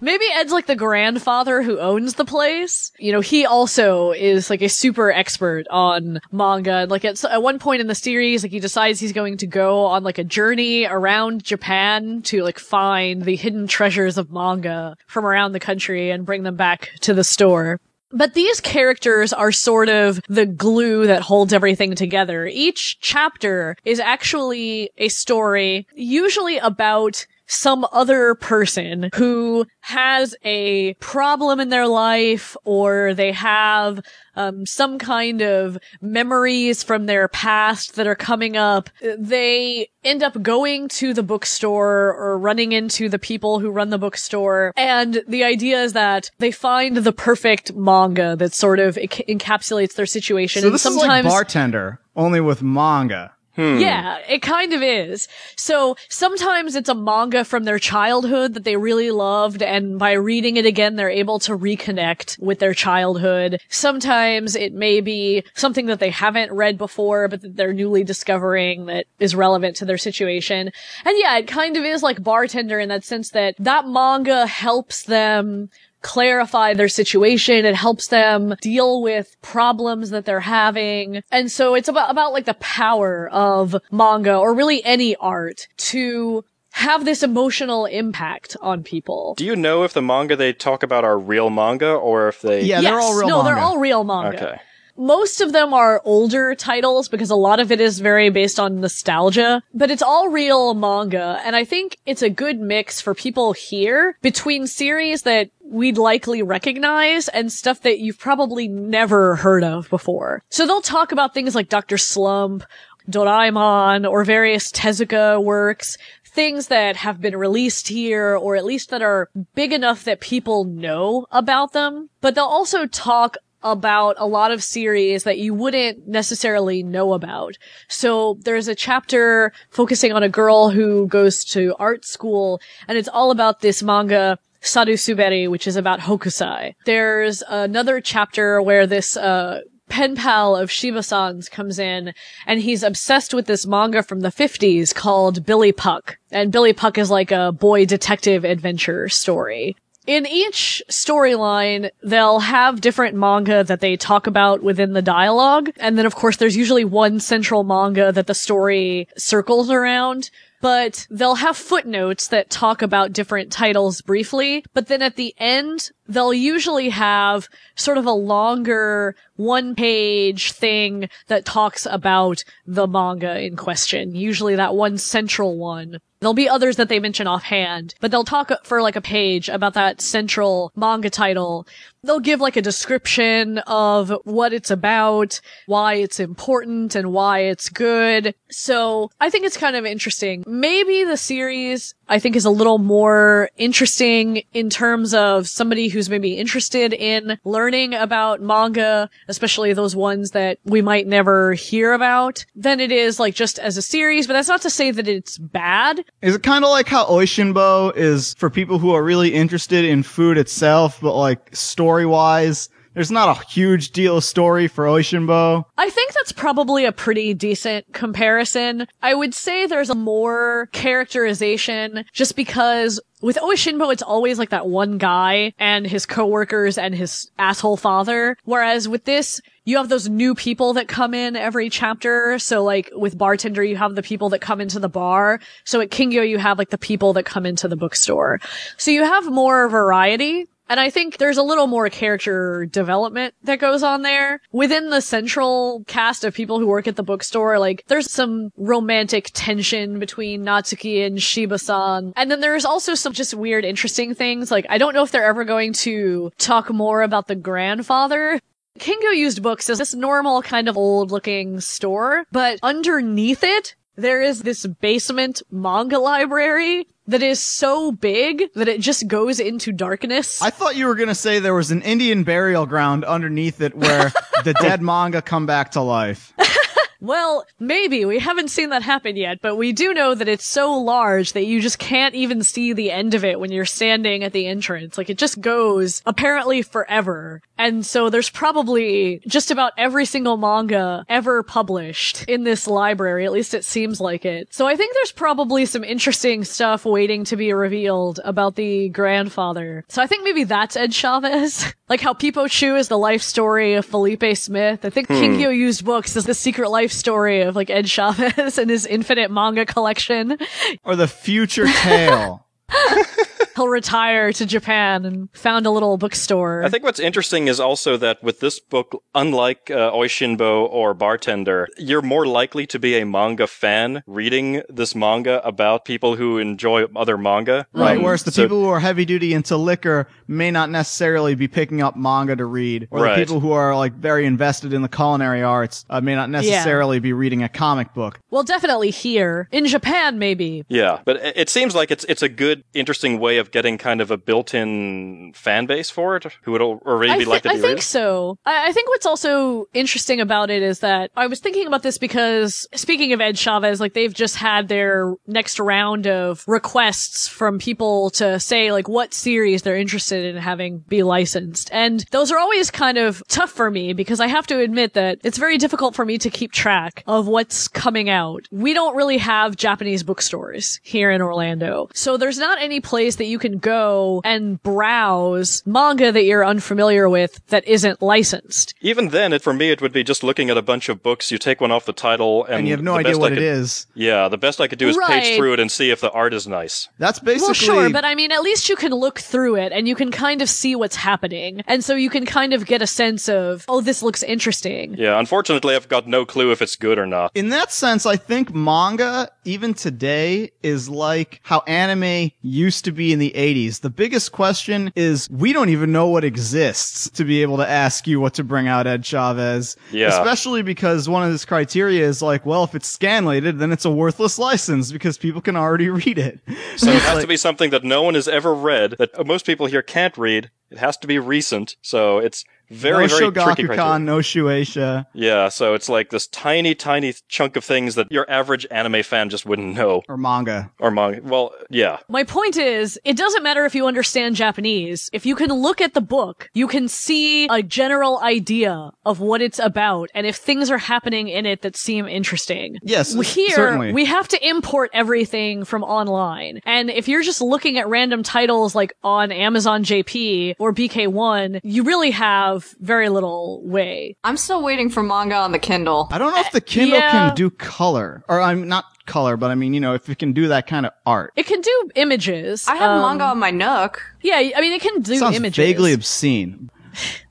[0.00, 2.92] Maybe Ed's like the grandfather who owns the place.
[2.98, 6.72] You know, he also is like a super expert on manga.
[6.72, 9.46] And like at, at one point in the series, like he decides he's going to
[9.46, 14.96] go on like a journey around Japan to like find the hidden treasures of manga
[15.06, 17.80] from around the country and bring them back to the store.
[18.10, 22.46] But these characters are sort of the glue that holds everything together.
[22.46, 31.60] Each chapter is actually a story, usually about some other person who has a problem
[31.60, 34.00] in their life or they have
[34.36, 38.90] um, some kind of memories from their past that are coming up.
[39.18, 43.98] They end up going to the bookstore or running into the people who run the
[43.98, 44.72] bookstore.
[44.76, 49.94] And the idea is that they find the perfect manga that sort of enc- encapsulates
[49.94, 50.62] their situation.
[50.62, 53.32] So and this is sometimes like bartender, only with manga.
[53.58, 53.78] Hmm.
[53.78, 55.26] yeah, it kind of is.
[55.56, 60.58] So sometimes it's a manga from their childhood that they really loved, and by reading
[60.58, 63.60] it again, they're able to reconnect with their childhood.
[63.68, 68.86] Sometimes it may be something that they haven't read before, but that they're newly discovering
[68.86, 70.70] that is relevant to their situation.
[71.04, 75.02] And yeah, it kind of is like bartender in that sense that that manga helps
[75.02, 75.68] them
[76.02, 77.64] clarify their situation.
[77.64, 81.22] It helps them deal with problems that they're having.
[81.30, 86.44] And so it's about, about like the power of manga or really any art to
[86.72, 89.34] have this emotional impact on people.
[89.36, 92.62] Do you know if the manga they talk about are real manga or if they
[92.62, 93.48] Yeah, they're all real no, manga.
[93.54, 94.36] they're all real manga.
[94.36, 94.60] Okay.
[95.00, 98.80] Most of them are older titles because a lot of it is very based on
[98.80, 101.40] nostalgia, but it's all real manga.
[101.44, 106.42] And I think it's a good mix for people here between series that we'd likely
[106.42, 110.42] recognize and stuff that you've probably never heard of before.
[110.50, 111.98] So they'll talk about things like Dr.
[111.98, 112.64] Slump,
[113.10, 119.02] Doraemon, or various Tezuka works, things that have been released here, or at least that
[119.02, 122.10] are big enough that people know about them.
[122.20, 127.58] But they'll also talk about a lot of series that you wouldn't necessarily know about.
[127.88, 133.08] So there's a chapter focusing on a girl who goes to art school, and it's
[133.08, 136.74] all about this manga Sarusuberi, which is about Hokusai.
[136.84, 142.12] There's another chapter where this, uh, pen pal of Shiba-san's comes in
[142.46, 146.18] and he's obsessed with this manga from the 50s called Billy Puck.
[146.30, 149.76] And Billy Puck is like a boy detective adventure story.
[150.06, 155.70] in each storyline, they'll have different manga that they talk about within the dialogue.
[155.76, 160.30] And then, of course, there's usually one central manga that the story circles around.
[160.60, 164.64] But they'll have footnotes that talk about different titles briefly.
[164.74, 171.08] But then at the end, they'll usually have sort of a longer one page thing
[171.28, 174.14] that talks about the manga in question.
[174.14, 175.98] Usually that one central one.
[176.20, 179.74] There'll be others that they mention offhand, but they'll talk for like a page about
[179.74, 181.66] that central manga title.
[182.08, 187.68] They'll give like a description of what it's about, why it's important, and why it's
[187.68, 188.34] good.
[188.50, 190.42] So I think it's kind of interesting.
[190.46, 196.08] Maybe the series I think is a little more interesting in terms of somebody who's
[196.08, 202.46] maybe interested in learning about manga, especially those ones that we might never hear about,
[202.56, 204.26] than it is like just as a series.
[204.26, 206.02] But that's not to say that it's bad.
[206.22, 210.02] Is it kind of like how Oishinbo is for people who are really interested in
[210.02, 215.64] food itself, but like story wise, there's not a huge deal of story for Oishinbo.
[215.76, 218.88] I think that's probably a pretty decent comparison.
[219.02, 224.66] I would say there's a more characterization just because with Oishinbo, it's always like that
[224.66, 228.36] one guy and his coworkers and his asshole father.
[228.44, 232.38] Whereas with this, you have those new people that come in every chapter.
[232.40, 235.38] So like with Bartender, you have the people that come into the bar.
[235.64, 238.40] So at Kingyo, you have like the people that come into the bookstore.
[238.76, 240.46] So you have more variety.
[240.68, 244.40] And I think there's a little more character development that goes on there.
[244.52, 249.30] Within the central cast of people who work at the bookstore, like, there's some romantic
[249.32, 252.12] tension between Natsuki and Shiba-san.
[252.16, 254.50] And then there's also some just weird, interesting things.
[254.50, 258.40] Like, I don't know if they're ever going to talk more about the grandfather.
[258.78, 264.22] Kingyo used books as this normal kind of old looking store, but underneath it, there
[264.22, 270.40] is this basement manga library that is so big that it just goes into darkness.
[270.42, 274.12] I thought you were gonna say there was an Indian burial ground underneath it where
[274.44, 276.32] the dead manga come back to life.
[277.00, 278.04] Well, maybe.
[278.04, 281.46] We haven't seen that happen yet, but we do know that it's so large that
[281.46, 284.98] you just can't even see the end of it when you're standing at the entrance.
[284.98, 287.40] Like it just goes apparently forever.
[287.56, 293.24] And so there's probably just about every single manga ever published in this library.
[293.24, 294.52] At least it seems like it.
[294.52, 299.84] So I think there's probably some interesting stuff waiting to be revealed about the grandfather.
[299.88, 301.72] So I think maybe that's Ed Chavez.
[301.88, 304.84] like how Peepo Choo is the life story of Felipe Smith.
[304.84, 305.14] I think hmm.
[305.14, 309.30] Kingyo used books as the secret life story of like Ed Chavez and his infinite
[309.30, 310.38] manga collection.
[310.84, 312.46] Or the future tale.
[313.56, 316.62] He'll retire to Japan and found a little bookstore.
[316.62, 321.66] I think what's interesting is also that with this book, unlike uh, Oishinbo or Bartender,
[321.76, 326.84] you're more likely to be a manga fan reading this manga about people who enjoy
[326.94, 327.66] other manga.
[327.72, 331.34] Right, Um, whereas the so- people who are heavy duty into liquor may not necessarily
[331.34, 333.16] be picking up manga to read, or Right.
[333.16, 337.00] the people who are like very invested in the culinary arts uh, may not necessarily
[337.00, 338.20] be reading a comic book.
[338.30, 339.48] well, definitely here.
[339.50, 340.64] In Japan, maybe.
[340.68, 344.00] Yeah, but it it seems like it's it's a good, interesting way of getting kind
[344.00, 347.54] of a built-in fan base for it, who would already I, be like to I
[347.54, 348.38] be think so.
[348.44, 351.98] I, I think what's also interesting about it is that I was thinking about this
[351.98, 357.58] because speaking of Ed Chavez, like they've just had their next round of requests from
[357.58, 361.68] people to say like what series they're interested in having be licensed.
[361.72, 365.18] And those are always kind of tough for me because I have to admit that
[365.24, 368.46] it's very difficult for me to keep track of what's coming out.
[368.50, 371.88] We don't really have Japanese bookstores here in Orlando.
[371.94, 377.08] So there's not any place that you can go and browse manga that you're unfamiliar
[377.08, 378.72] with that isn't licensed.
[378.80, 381.30] Even then, it, for me, it would be just looking at a bunch of books.
[381.30, 383.36] You take one off the title, and, And you have no the idea what I
[383.36, 383.86] could, is.
[383.94, 385.22] Yeah, the best I could do is Right.
[385.22, 386.88] page through it and see if the art is nice.
[386.98, 389.86] That's basically Well, sure, but I mean, at least you can look through it and
[389.86, 391.62] you can kind of see what's happening.
[391.66, 394.94] And so you can kind of get a sense of, oh, this looks interesting.
[394.96, 397.30] Yeah, unfortunately, I've got no clue if it's good or not.
[397.34, 403.12] in that sense, I think manga, even today, is like how anime used to be
[403.12, 403.80] in the 80s.
[403.80, 408.06] The biggest question is we don't even know what exists to be able to ask
[408.06, 409.76] you what to bring out Ed Chavez.
[409.90, 410.08] Yeah.
[410.08, 413.90] Especially because one of his criteria is like, well, if it's scanlated, then it's a
[413.90, 416.40] worthless license because people can already read it.
[416.76, 419.66] So it has to be something that no one has ever read, that most people
[419.66, 420.50] here can't read.
[420.70, 423.98] It has to be recent, so it's very no very tricky criteria.
[423.98, 425.06] No Shueisha.
[425.14, 429.28] Yeah, so it's like this tiny, tiny chunk of things that your average anime fan
[429.28, 430.02] just wouldn't know.
[430.08, 430.70] Or manga.
[430.78, 431.20] Or manga.
[431.22, 431.98] Well, yeah.
[432.08, 435.10] My point is, it doesn't matter if you understand Japanese.
[435.12, 439.40] If you can look at the book, you can see a general idea of what
[439.40, 442.78] it's about and if things are happening in it that seem interesting.
[442.82, 443.92] Yes, Here, certainly.
[443.92, 446.60] we have to import everything from online.
[446.64, 451.82] And if you're just looking at random titles like on Amazon JP or BK1, you
[451.82, 454.16] really have very little way.
[454.24, 456.08] I'm still waiting for manga on the Kindle.
[456.10, 457.10] I don't know if the Kindle yeah.
[457.10, 458.24] can do color.
[458.28, 460.86] Or I'm not color, but I mean, you know, if it can do that kind
[460.86, 461.32] of art.
[461.36, 462.68] It can do images.
[462.68, 464.02] I have um, manga on my Nook.
[464.22, 465.56] Yeah, I mean, it can do Sounds images.
[465.56, 466.70] vaguely obscene.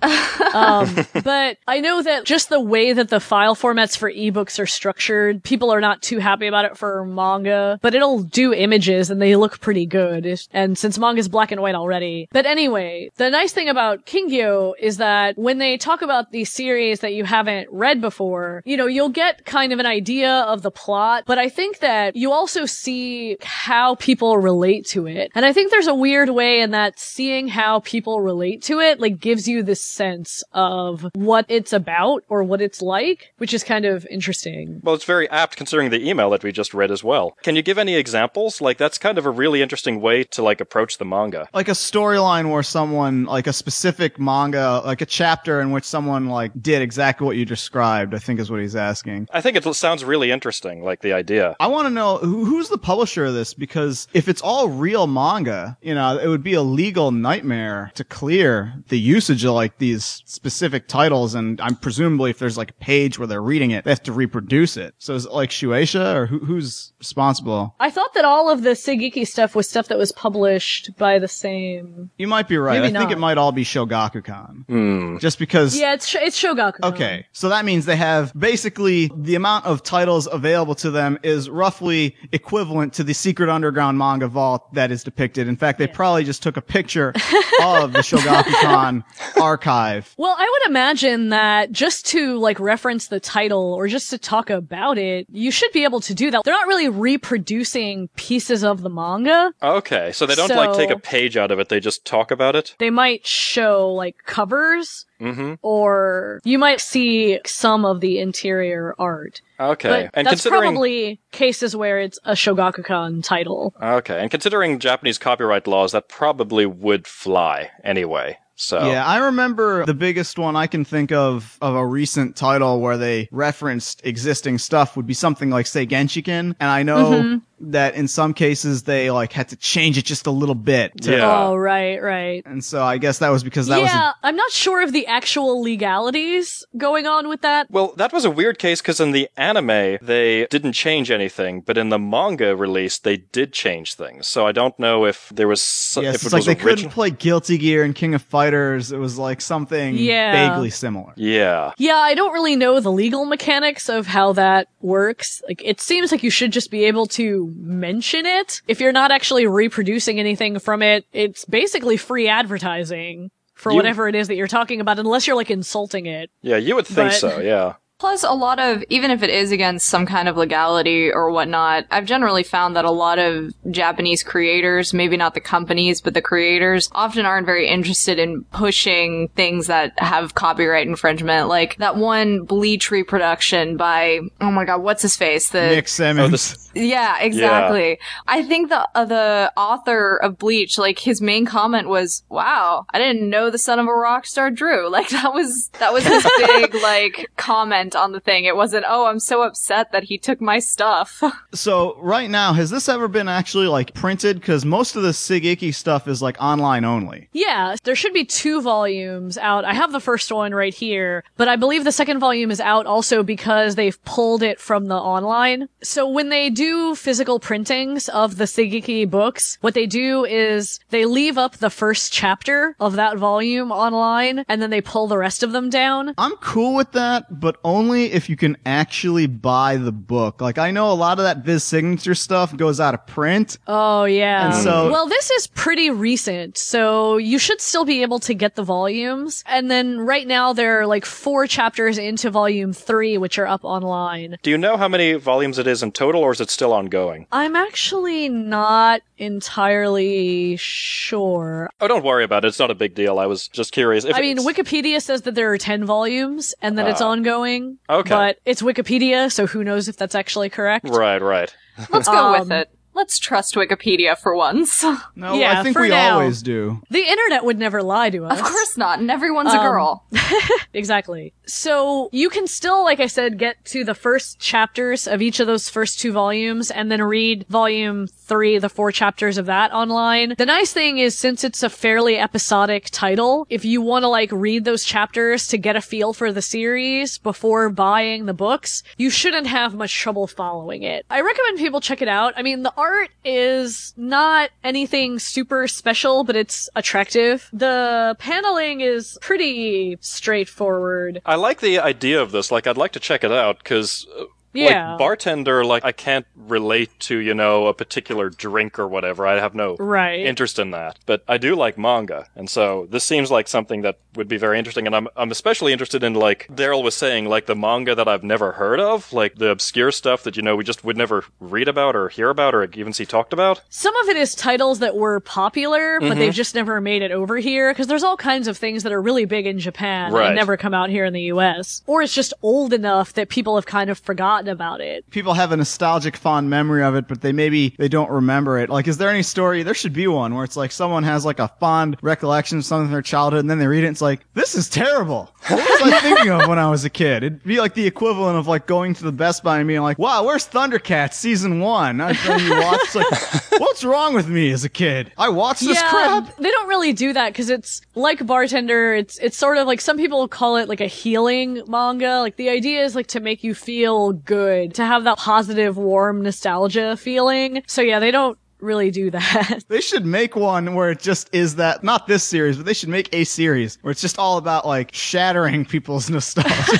[0.02, 4.66] Um, but I know that just the way that the file formats for ebooks are
[4.66, 9.22] structured, people are not too happy about it for manga, but it'll do images and
[9.22, 10.28] they look pretty good.
[10.52, 12.28] And since manga's black and white already.
[12.32, 17.00] But anyway, the nice thing about Kingyo is that when they talk about these series
[17.02, 20.72] that you haven't read before, you know, you'll get kind of an idea of the
[20.72, 25.32] plot, but I think that you also see how people relate to it.
[25.36, 29.00] And I think there's a weird way in that seeing how people relate to it,
[29.00, 33.64] like gives you this sense of what it's about or what it's like, which is
[33.64, 34.82] kind of interesting.
[34.84, 37.36] Well, it's very apt considering the email that we just read as well.
[37.44, 38.62] Can you give any examples?
[38.62, 41.48] Like, that's kind of a really interesting way to, like, approach the manga.
[41.54, 46.28] Like a storyline where someone, like a specific manga, like a chapter in which someone
[46.28, 49.28] like did exactly what you described, I think is what he's asking.
[49.32, 51.56] I think it sounds really interesting, like the idea.
[51.60, 55.78] I want to know who's the publisher of this because if it's all real manga,
[55.82, 60.22] you know, it would be a legal nightmare to clear the usage of like these
[60.26, 61.36] specific titles.
[61.36, 64.14] And I'm presumably if there's like a page where they're reading it, they have to
[64.14, 64.96] reproduce it.
[64.98, 67.76] So is it like Shueisha or who, who's responsible?
[67.80, 71.28] I thought that all of the SigIKKI stuff was stuff that was published by the
[71.28, 72.10] same.
[72.18, 72.82] You might be right.
[72.82, 74.66] Maybe I think it might all be Shogakukan.
[74.68, 75.18] Hmm.
[75.18, 75.78] Just because.
[75.78, 76.80] Yeah, it's it's Shogaku.
[76.84, 81.50] Okay, so that means they have basically the amount of titles available to them is
[81.50, 85.48] roughly equivalent to the Secret Underground manga vault that is depicted.
[85.48, 87.10] In fact, they probably just took a picture
[87.62, 89.04] of the Shogakukan
[89.40, 90.14] archive.
[90.18, 94.50] Well, I would imagine that just to like reference the title or just to talk
[94.50, 96.44] about it, you should be able to do that.
[96.44, 99.54] They're not really reproducing pieces of the manga.
[99.62, 102.56] Okay, so they don't, like, take a page out of it, they just talk about
[102.56, 102.76] it?
[102.80, 105.56] They might show like covers Mm-hmm.
[105.64, 109.42] or you might see some of the interior art.
[109.60, 109.90] Okay.
[109.90, 110.62] But and that's considering.
[110.74, 113.74] probably cases where it's a Shogakukan title.
[113.82, 118.38] Okay, and considering Japanese copyright laws, that probably would fly anyway.
[118.60, 118.90] So.
[118.90, 122.98] Yeah, I remember the biggest one I can think of of a recent title where
[122.98, 127.38] they referenced existing stuff would be something like say Genshiken, and I know Mm-hmm.
[127.60, 130.92] That in some cases they like had to change it just a little bit.
[131.02, 131.48] To, Yeah.
[131.48, 132.44] Oh, right, right.
[132.46, 135.08] And so I guess that was because that was yeah, I'm not sure of the
[135.08, 137.68] actual legalities going on with that.
[137.72, 141.78] Well, that was a weird case because in the anime, they didn't change anything, but
[141.78, 144.28] in the manga release, they did change things.
[144.28, 146.52] So I don't know if there was, so- Yes, if it's it like was they
[146.54, 146.76] original.
[146.76, 148.92] couldn't play Guilty Gear and King of Fighters.
[148.92, 150.50] It was like something Yeah.
[150.50, 151.14] vaguely similar.
[151.16, 151.72] Yeah.
[151.78, 155.42] Yeah, I don't really know the legal mechanics of how that works.
[155.48, 158.62] Like, it seems like you should just be able to mention it.
[158.68, 164.08] If you're not actually reproducing anything from it, it's basically free advertising for You- whatever
[164.08, 166.30] it is that you're talking about, unless you're like insulting it.
[166.42, 167.74] Yeah, you would think But- so, yeah.
[168.00, 171.86] Plus, a lot of, even if it is against some kind of legality or whatnot,
[171.90, 176.22] I've generally found that a lot of Japanese creators, maybe not the companies, but the
[176.22, 181.48] creators, often aren't very interested in pushing things that have copyright infringement.
[181.48, 185.50] Like that one Bleach reproduction by, oh my god, what's his face?
[185.50, 186.70] The Nick Simmons.
[186.76, 187.98] yeah, exactly.
[188.28, 193.00] I think the uh, the author of Bleach, like his main comment was, "Wow, I
[193.00, 196.28] didn't know the son of a rock star drew." Like that was that was his
[196.40, 198.46] big like comment on the thing.
[198.46, 201.22] It wasn't, "Oh, I'm so upset that he took my stuff."
[201.54, 204.40] so right now, has this ever been actually like printed?
[204.40, 207.30] Because most of the SigIKKI stuff is like online only.
[207.34, 209.66] Yeah, there should be two volumes out.
[209.66, 212.86] I have the first one right here, but I believe the second volume is out
[212.86, 215.70] also because they've pulled it from the online.
[215.82, 221.06] So when they do physical printings of the SigIKKI books, what they do is they
[221.06, 225.44] leave up the first chapter of that volume online and then they pull the rest
[225.44, 226.14] of them down.
[226.18, 230.42] I'm cool with that, but only if you can actually buy the book.
[230.42, 233.58] Like I know a lot of that Viz signature stuff goes out of print.
[233.68, 234.48] Oh yeah.
[234.48, 238.56] And so- well, this is pretty recent, so you should still be able to get
[238.56, 239.44] the volumes.
[239.46, 243.64] And then right now there are like four chapters into volume three, which are up
[243.64, 244.38] online.
[244.42, 247.28] Do you know how many volumes it is in total, or is it still ongoing?
[247.32, 251.70] I'm actually not entirely sure.
[251.82, 252.50] Oh, don't worry about it.
[252.50, 253.20] It's not a big deal.
[253.20, 254.06] I was just curious.
[254.06, 257.10] If I mean, Wikipedia says that there are 10 volumes and that it's Ah.
[257.10, 257.78] ongoing.
[257.90, 258.10] Okay.
[258.10, 260.88] But it's Wikipedia, so who knows if that's actually correct.
[260.90, 261.54] Right, right.
[261.92, 262.70] Let's go with Um, it.
[262.98, 264.84] Let's trust Wikipedia for once.
[265.16, 266.16] No, Yeah, I think for we now.
[266.16, 266.82] always do.
[266.90, 268.40] The internet would never lie to us.
[268.40, 270.04] of course not, and everyone's a Um, girl.
[270.74, 271.34] Exactly.
[271.46, 275.48] So you can still, like I said, get to the first chapters of each of
[275.48, 280.36] those first two volumes and then read volume three, the four chapters of that online.
[280.38, 284.32] The nice thing is since it's a fairly episodic title, if you want to like
[284.32, 289.10] read those chapters to get a feel for the series before buying the books, you
[289.10, 291.06] shouldn't have much trouble following it.
[291.10, 292.34] I recommend people check it out.
[292.38, 292.87] I mean, the art
[293.24, 297.50] is not anything super special, but it's attractive.
[297.52, 301.22] The paneling is pretty straightforward.
[301.26, 302.52] I like the idea of this.
[302.52, 304.92] Like, I'd like to check it out because, uh, Yeah.
[304.92, 309.28] like, bartender, like, I can't relate to, you know, a particular drink or whatever.
[309.28, 310.26] I have no Right.
[310.26, 310.98] interest in that.
[311.06, 314.58] But I do like manga, and so this seems like something that would be very
[314.58, 314.86] interesting.
[314.88, 318.24] And I'm I'm especially interested in like Daryl was saying, like the manga that I've
[318.24, 321.68] never heard of, like the obscure stuff that you know we just would never read
[321.68, 323.62] about or hear about or even see talked about.
[323.70, 326.20] Some of it is titles that were popular, but Mm-hmm.
[326.20, 329.02] they've just never made it over here because there's all kinds of things that are
[329.02, 330.28] really big in Japan Right.
[330.28, 331.84] and never come out here in the US.
[331.86, 335.10] Or it's just old enough that people have kind of forgotten about it.
[335.10, 338.70] People have a nostalgic, fond memory of it, but they maybe they don't remember it.
[338.70, 339.64] Like, is there any story?
[339.64, 342.88] There should be one where it's like someone has like a fond recollection of something
[342.88, 345.34] from their childhood, and then they read it, and it's like, this is terrible.
[345.48, 347.24] What was I thinking of when I was a kid?
[347.24, 349.98] It'd be like the equivalent of like going to the Best Buy and being like,
[349.98, 351.98] wow, where's Thundercats season one?
[351.98, 353.08] Then you watch, like,
[353.58, 355.14] what's wrong with me as a kid?
[355.18, 356.36] I watched this yeah, crap.
[356.38, 358.94] they don't really do that because it's like bartender.
[358.94, 362.20] It's it's sort of like some people call it like a healing manga.
[362.20, 366.22] Like the idea is like to make you feel good, to have that positive, warm
[366.22, 367.64] nostalgia feeling.
[367.66, 369.64] So yeah, they don't really do that.
[369.68, 372.90] They should make one where it just is that, not this series, but they should
[372.90, 376.80] make a series where it's just all about like shattering people's nostalgia.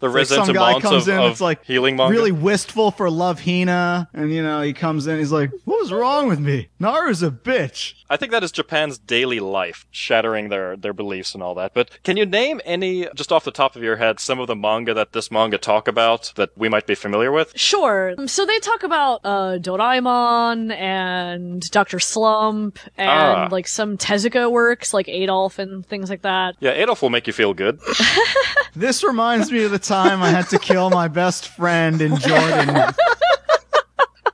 [0.05, 2.13] The Like some guy comes of, in, of it's like healing manga.
[2.13, 5.93] really wistful for Love Hina, and you know he comes in, he's like, "What was
[5.93, 6.69] wrong with me?
[6.81, 11.43] Naru's a bitch." I think that is Japan's daily life, shattering their, their beliefs and
[11.43, 11.73] all that.
[11.75, 14.55] But can you name any, just off the top of your head, some of the
[14.55, 17.53] manga that this manga talk about that we might be familiar with?
[17.57, 18.15] Sure.
[18.27, 21.99] So they talk about uh Doraemon and Dr.
[21.99, 23.49] Slump and Ah.
[23.51, 26.57] like some Tezuka works like Adolf and things like that.
[26.61, 27.81] Yeah, Adolf will make you feel good.
[28.77, 32.93] This reminds me of the time I had to kill my best friend in Jordan.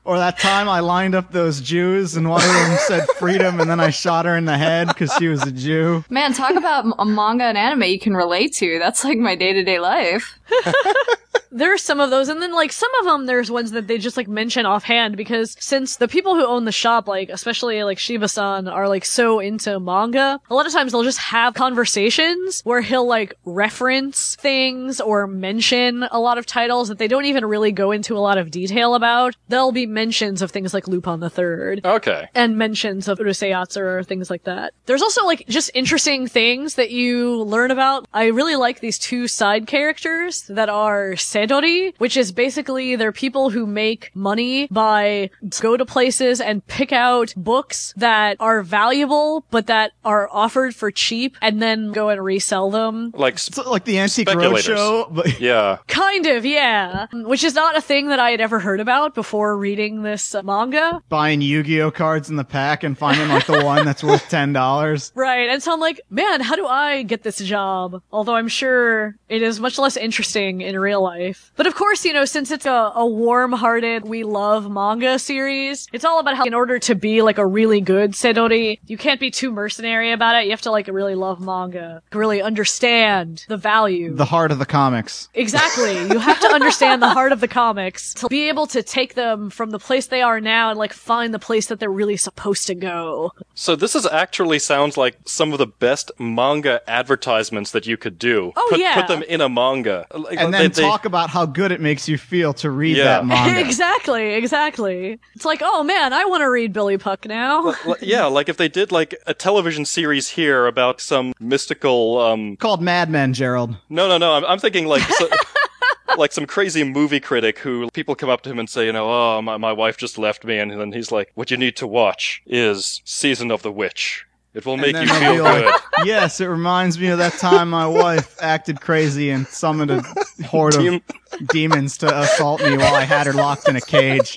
[0.05, 3.71] Or that time I lined up those Jews and one of them said freedom and
[3.71, 6.05] then I shot her in the head because she was a Jew.
[6.11, 8.81] Man, talk about a manga and anime you can relate to.
[8.81, 10.37] That's like my day to day life.
[11.53, 13.99] There are some of those, and then like some of them, there's ones that they
[13.99, 17.99] just like mention offhand because since the people who own the shop, like especially like
[17.99, 22.81] Shiba-san, are like so into manga, a lot of times they'll just have conversations where
[22.81, 27.73] he'll like reference things or mention a lot of titles that they don't even really
[27.73, 29.37] go into a lot of detail about.
[29.49, 32.29] There'll be mentions of things like Lupin the Third Okay.
[32.35, 34.73] and mentions of Urusei or things like that.
[34.87, 38.07] There's also like just interesting things that you learn about.
[38.13, 43.51] I really like these two side characters that are Sedori, which is basically they're people
[43.51, 49.67] who make money by go to places and pick out books that are valuable but
[49.67, 53.13] that are offered for cheap and then go and resell them.
[53.15, 54.69] Like, sp- It's like the Antique Speculators.
[54.69, 55.79] Roadshow, but yeah.
[55.89, 57.07] Kind of, yeah.
[57.13, 60.43] Which is not a thing that I had ever heard about before reading this uh,
[60.43, 61.03] manga.
[61.09, 65.13] buying Yu-Gi-Oh cards in the pack and finding like the one that's worth ten dollars.
[65.21, 68.03] Right, and so I'm like, man, how do I get this job?
[68.13, 71.10] Although I'm sure it is much less interesting in real life.
[71.57, 76.05] But of course, you know, since it's a, a warm-hearted, we love manga series, it's
[76.05, 79.31] all about how in order to be like a really good Sedori, you can't be
[79.31, 80.45] too mercenary about it.
[80.45, 84.15] You have to like really love manga, really understand the value.
[84.15, 85.29] The heart of the comics.
[85.35, 85.97] Exactly.
[85.97, 89.51] You have to understand the heart of the comics to be able to take them
[89.51, 92.67] from the place they are now and like find the place that they're really supposed
[92.69, 93.33] to go.
[93.55, 98.19] So this is actually sounds like some of the best manga advertisements that you could
[98.19, 98.53] do.
[98.57, 98.95] Oh, put, yeah.
[99.01, 100.07] Put them in a manga.
[100.15, 102.97] Like, And uh, then they- talk about how good it makes you feel to read
[102.97, 103.05] Yeah.
[103.05, 103.61] that manga.
[103.67, 105.19] exactly, exactly.
[105.35, 107.71] It's like, oh man, I want to read Billy Puck now.
[107.87, 112.57] L- yeah, like if they did like a television series here about some mystical um
[112.57, 113.77] Called Mad Men, Gerald.
[113.89, 115.29] no no no I'm, I'm thinking like so,
[116.19, 119.09] like some crazy movie critic who people come up to him and say you know
[119.11, 121.87] oh my, my wife just left me and then he's like what you need to
[121.87, 126.47] watch is Season of the Witch it will make you feel good like, yes, it
[126.47, 130.03] reminds me of that time my wife acted crazy and summoned a
[130.47, 134.37] horde Dem- of demons to assault me while I had her locked in a cage.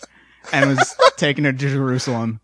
[0.52, 2.42] and was taking her to Jerusalem.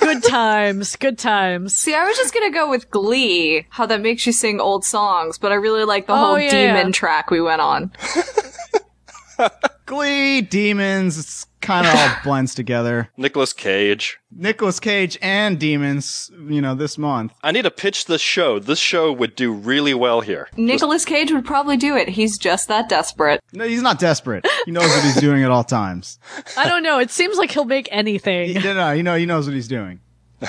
[0.00, 1.74] Good times, good times.
[1.74, 5.38] See, I was just gonna go with Glee, how that makes you sing old songs,
[5.38, 6.92] but I really like the Oh, whole yeah, demon yeah.
[6.92, 7.90] track we went on.
[9.86, 13.08] Glee, demons, it's kind of all blends together.
[13.16, 14.18] Nicolas Cage.
[14.30, 17.32] Nicolas Cage and demons, you know, this month.
[17.42, 18.58] I need to pitch this show.
[18.58, 20.48] This show would do really well here.
[20.56, 22.08] Nicolas Cage would probably do it.
[22.08, 23.40] He's just that desperate.
[23.52, 24.46] No, he's not desperate.
[24.66, 26.18] He knows what he's doing at all times.
[26.56, 26.98] I don't know.
[26.98, 28.48] It seems like he'll make anything.
[28.50, 30.00] He, no, no, you know, he knows what he's doing.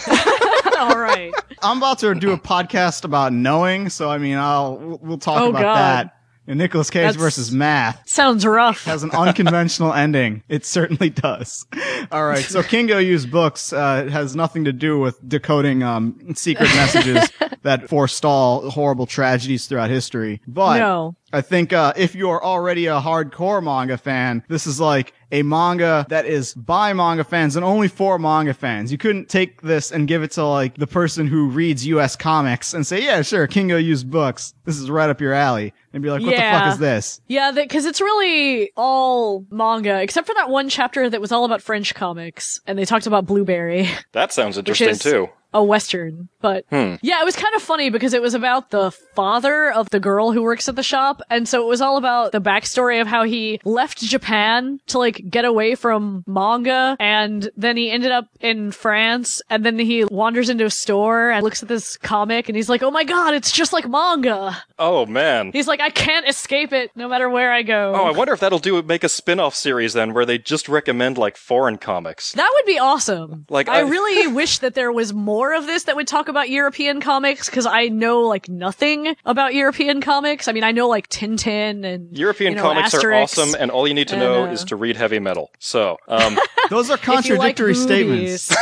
[0.80, 1.32] All right.
[1.62, 5.41] I'm about to do a podcast about knowing, so I mean, I'll we'll- we'll talk
[5.41, 5.76] Oh, about God.
[6.07, 6.16] that.
[6.50, 8.84] And Nicolas Cage That's- versus math Sounds rough.
[8.86, 10.41] has an unconventional ending.
[10.50, 11.66] It certainly does.
[12.12, 16.34] All right, so Kingyo used books uh, it has nothing to do with decoding um,
[16.36, 17.30] secret messages
[17.62, 20.41] that forestall horrible tragedies throughout history.
[20.47, 21.16] But No.
[21.32, 26.08] I think uh, if you're already a hardcore manga fan, this is like a manga
[26.10, 28.91] that is by manga fans and only for manga fans.
[28.91, 32.16] You couldn't take this and give it to like the person who reads U.S.
[32.16, 34.56] comics and say, "Yeah, sure, Kingyo used books.
[34.66, 37.52] This is right up your alley," and be like, "What the fuck is this?" Yeah,
[37.52, 41.94] because it's really all manga, except for that one chapter that was all about French
[41.96, 45.30] comics, and they talked about Blueberry, That sounds interesting is- too.
[45.54, 46.30] A western.
[46.41, 46.95] But hmm.
[47.02, 50.32] yeah, it was kind of funny because it was about the father of the girl
[50.32, 53.24] who works at the shop, and so it was all about the backstory of how
[53.24, 58.72] he left Japan to like get away from manga, and then he ended up in
[58.72, 62.70] France, and then he wanders into a store and looks at this comic, and he's
[62.70, 65.52] like, "Oh my god, it's just like manga." Oh man.
[65.52, 68.39] He's like, "I can't escape it, no matter where I go." Oh, I wonder if
[68.39, 72.32] that'll do make a spin-off series then where they just recommend like foreign comics.
[72.34, 73.45] That would be awesome.
[73.50, 76.50] Like, I, I- really wish that there was more of this that would talk about
[76.50, 80.48] European comics because I know like nothing about European comics.
[80.48, 83.88] I mean, I know like Tintin and European you know, comics are awesome, and all
[83.88, 85.52] you need to and, know uh, is to read heavy metal.
[85.60, 86.38] So, um,
[86.70, 88.50] Those are If you like contradictory statements.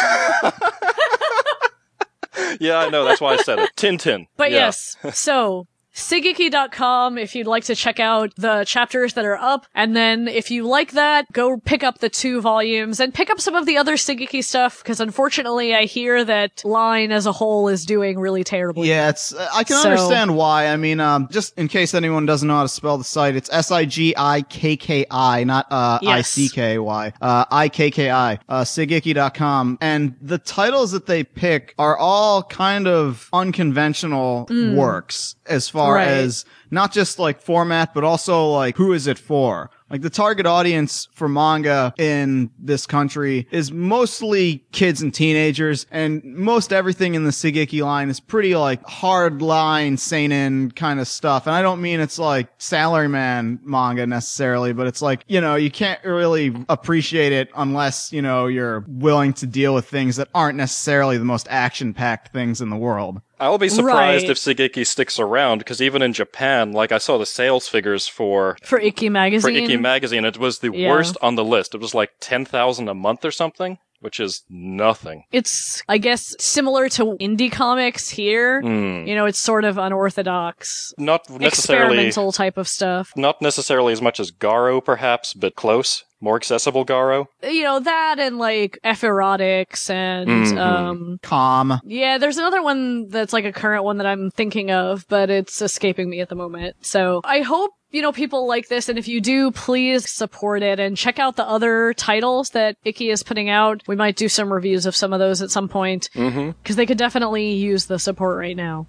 [2.59, 3.03] yeah, I know.
[3.05, 3.71] That's why I said it.
[3.75, 4.27] Tintin.
[4.37, 4.57] But Yeah.
[4.57, 5.67] yes, so
[5.97, 9.65] SigIKKI.com if you'd like to check out the chapters that are up.
[9.73, 13.41] And then if you like that, go pick up the two volumes and pick up
[13.41, 17.67] some of the other SigIKKI stuff because unfortunately I hear that line as a whole
[17.67, 18.89] is doing really terribly.
[18.89, 19.33] Yeah, it's.
[19.35, 20.67] I can So- understand why.
[20.67, 23.49] I mean, um, just in case anyone doesn't know how to spell the site, it's
[23.51, 26.29] S I G I K K I, not uh, I Yes.
[26.29, 27.13] C K Y.
[27.19, 28.37] Uh, I K K I.
[28.47, 29.79] Uh, SigIKKI.com.
[29.81, 35.95] And the titles that they pick are all kind of unconventional works as far Mm.
[35.95, 36.07] Right.
[36.07, 39.69] as not just like format, but also like who is it for?
[39.89, 46.21] Like the target audience for manga in this country is mostly kids and teenagers, and
[46.25, 51.47] most everything in the SigIKKI line is pretty like hard line seinen kind of stuff.
[51.47, 55.71] And I don't mean it's like salaryman manga necessarily, but it's like, you know, you
[55.71, 60.57] can't really appreciate it unless, you know, you're willing to deal with things that aren't
[60.57, 63.21] necessarily the most action packed things in the world.
[63.39, 64.31] I'll be surprised Right.
[64.31, 68.57] if SigIKKI sticks around because even in Japan, like I saw the sales figures for
[68.63, 69.41] For IKKI Magazine.
[69.67, 70.89] for IKKI magazine, it was the Yeah.
[70.89, 71.75] worst on the list.
[71.75, 75.23] It was like ten thousand a month or something, which is nothing.
[75.31, 78.61] it's I guess similar to indie comics here.
[78.61, 79.05] Hmm.
[79.07, 83.11] You know, it's sort of unorthodox, Not necessarily, experimental type of stuff.
[83.15, 87.25] not necessarily as much as Garo, perhaps, but close, more accessible Garo.
[87.43, 90.57] You know that and like F erotics and Mhm.
[90.57, 91.79] um Calm.
[91.85, 95.61] yeah, there's another one that's like a current one that I'm thinking of, but it's
[95.61, 96.75] escaping me at the moment.
[96.81, 100.79] So I hope you know people like this, and if you do, please support it
[100.79, 103.81] and check out the other titles that IKKI is putting out.
[103.87, 106.51] We might do some reviews of some of those at some point Mm-hmm.
[106.61, 108.87] because they could definitely use the support right now.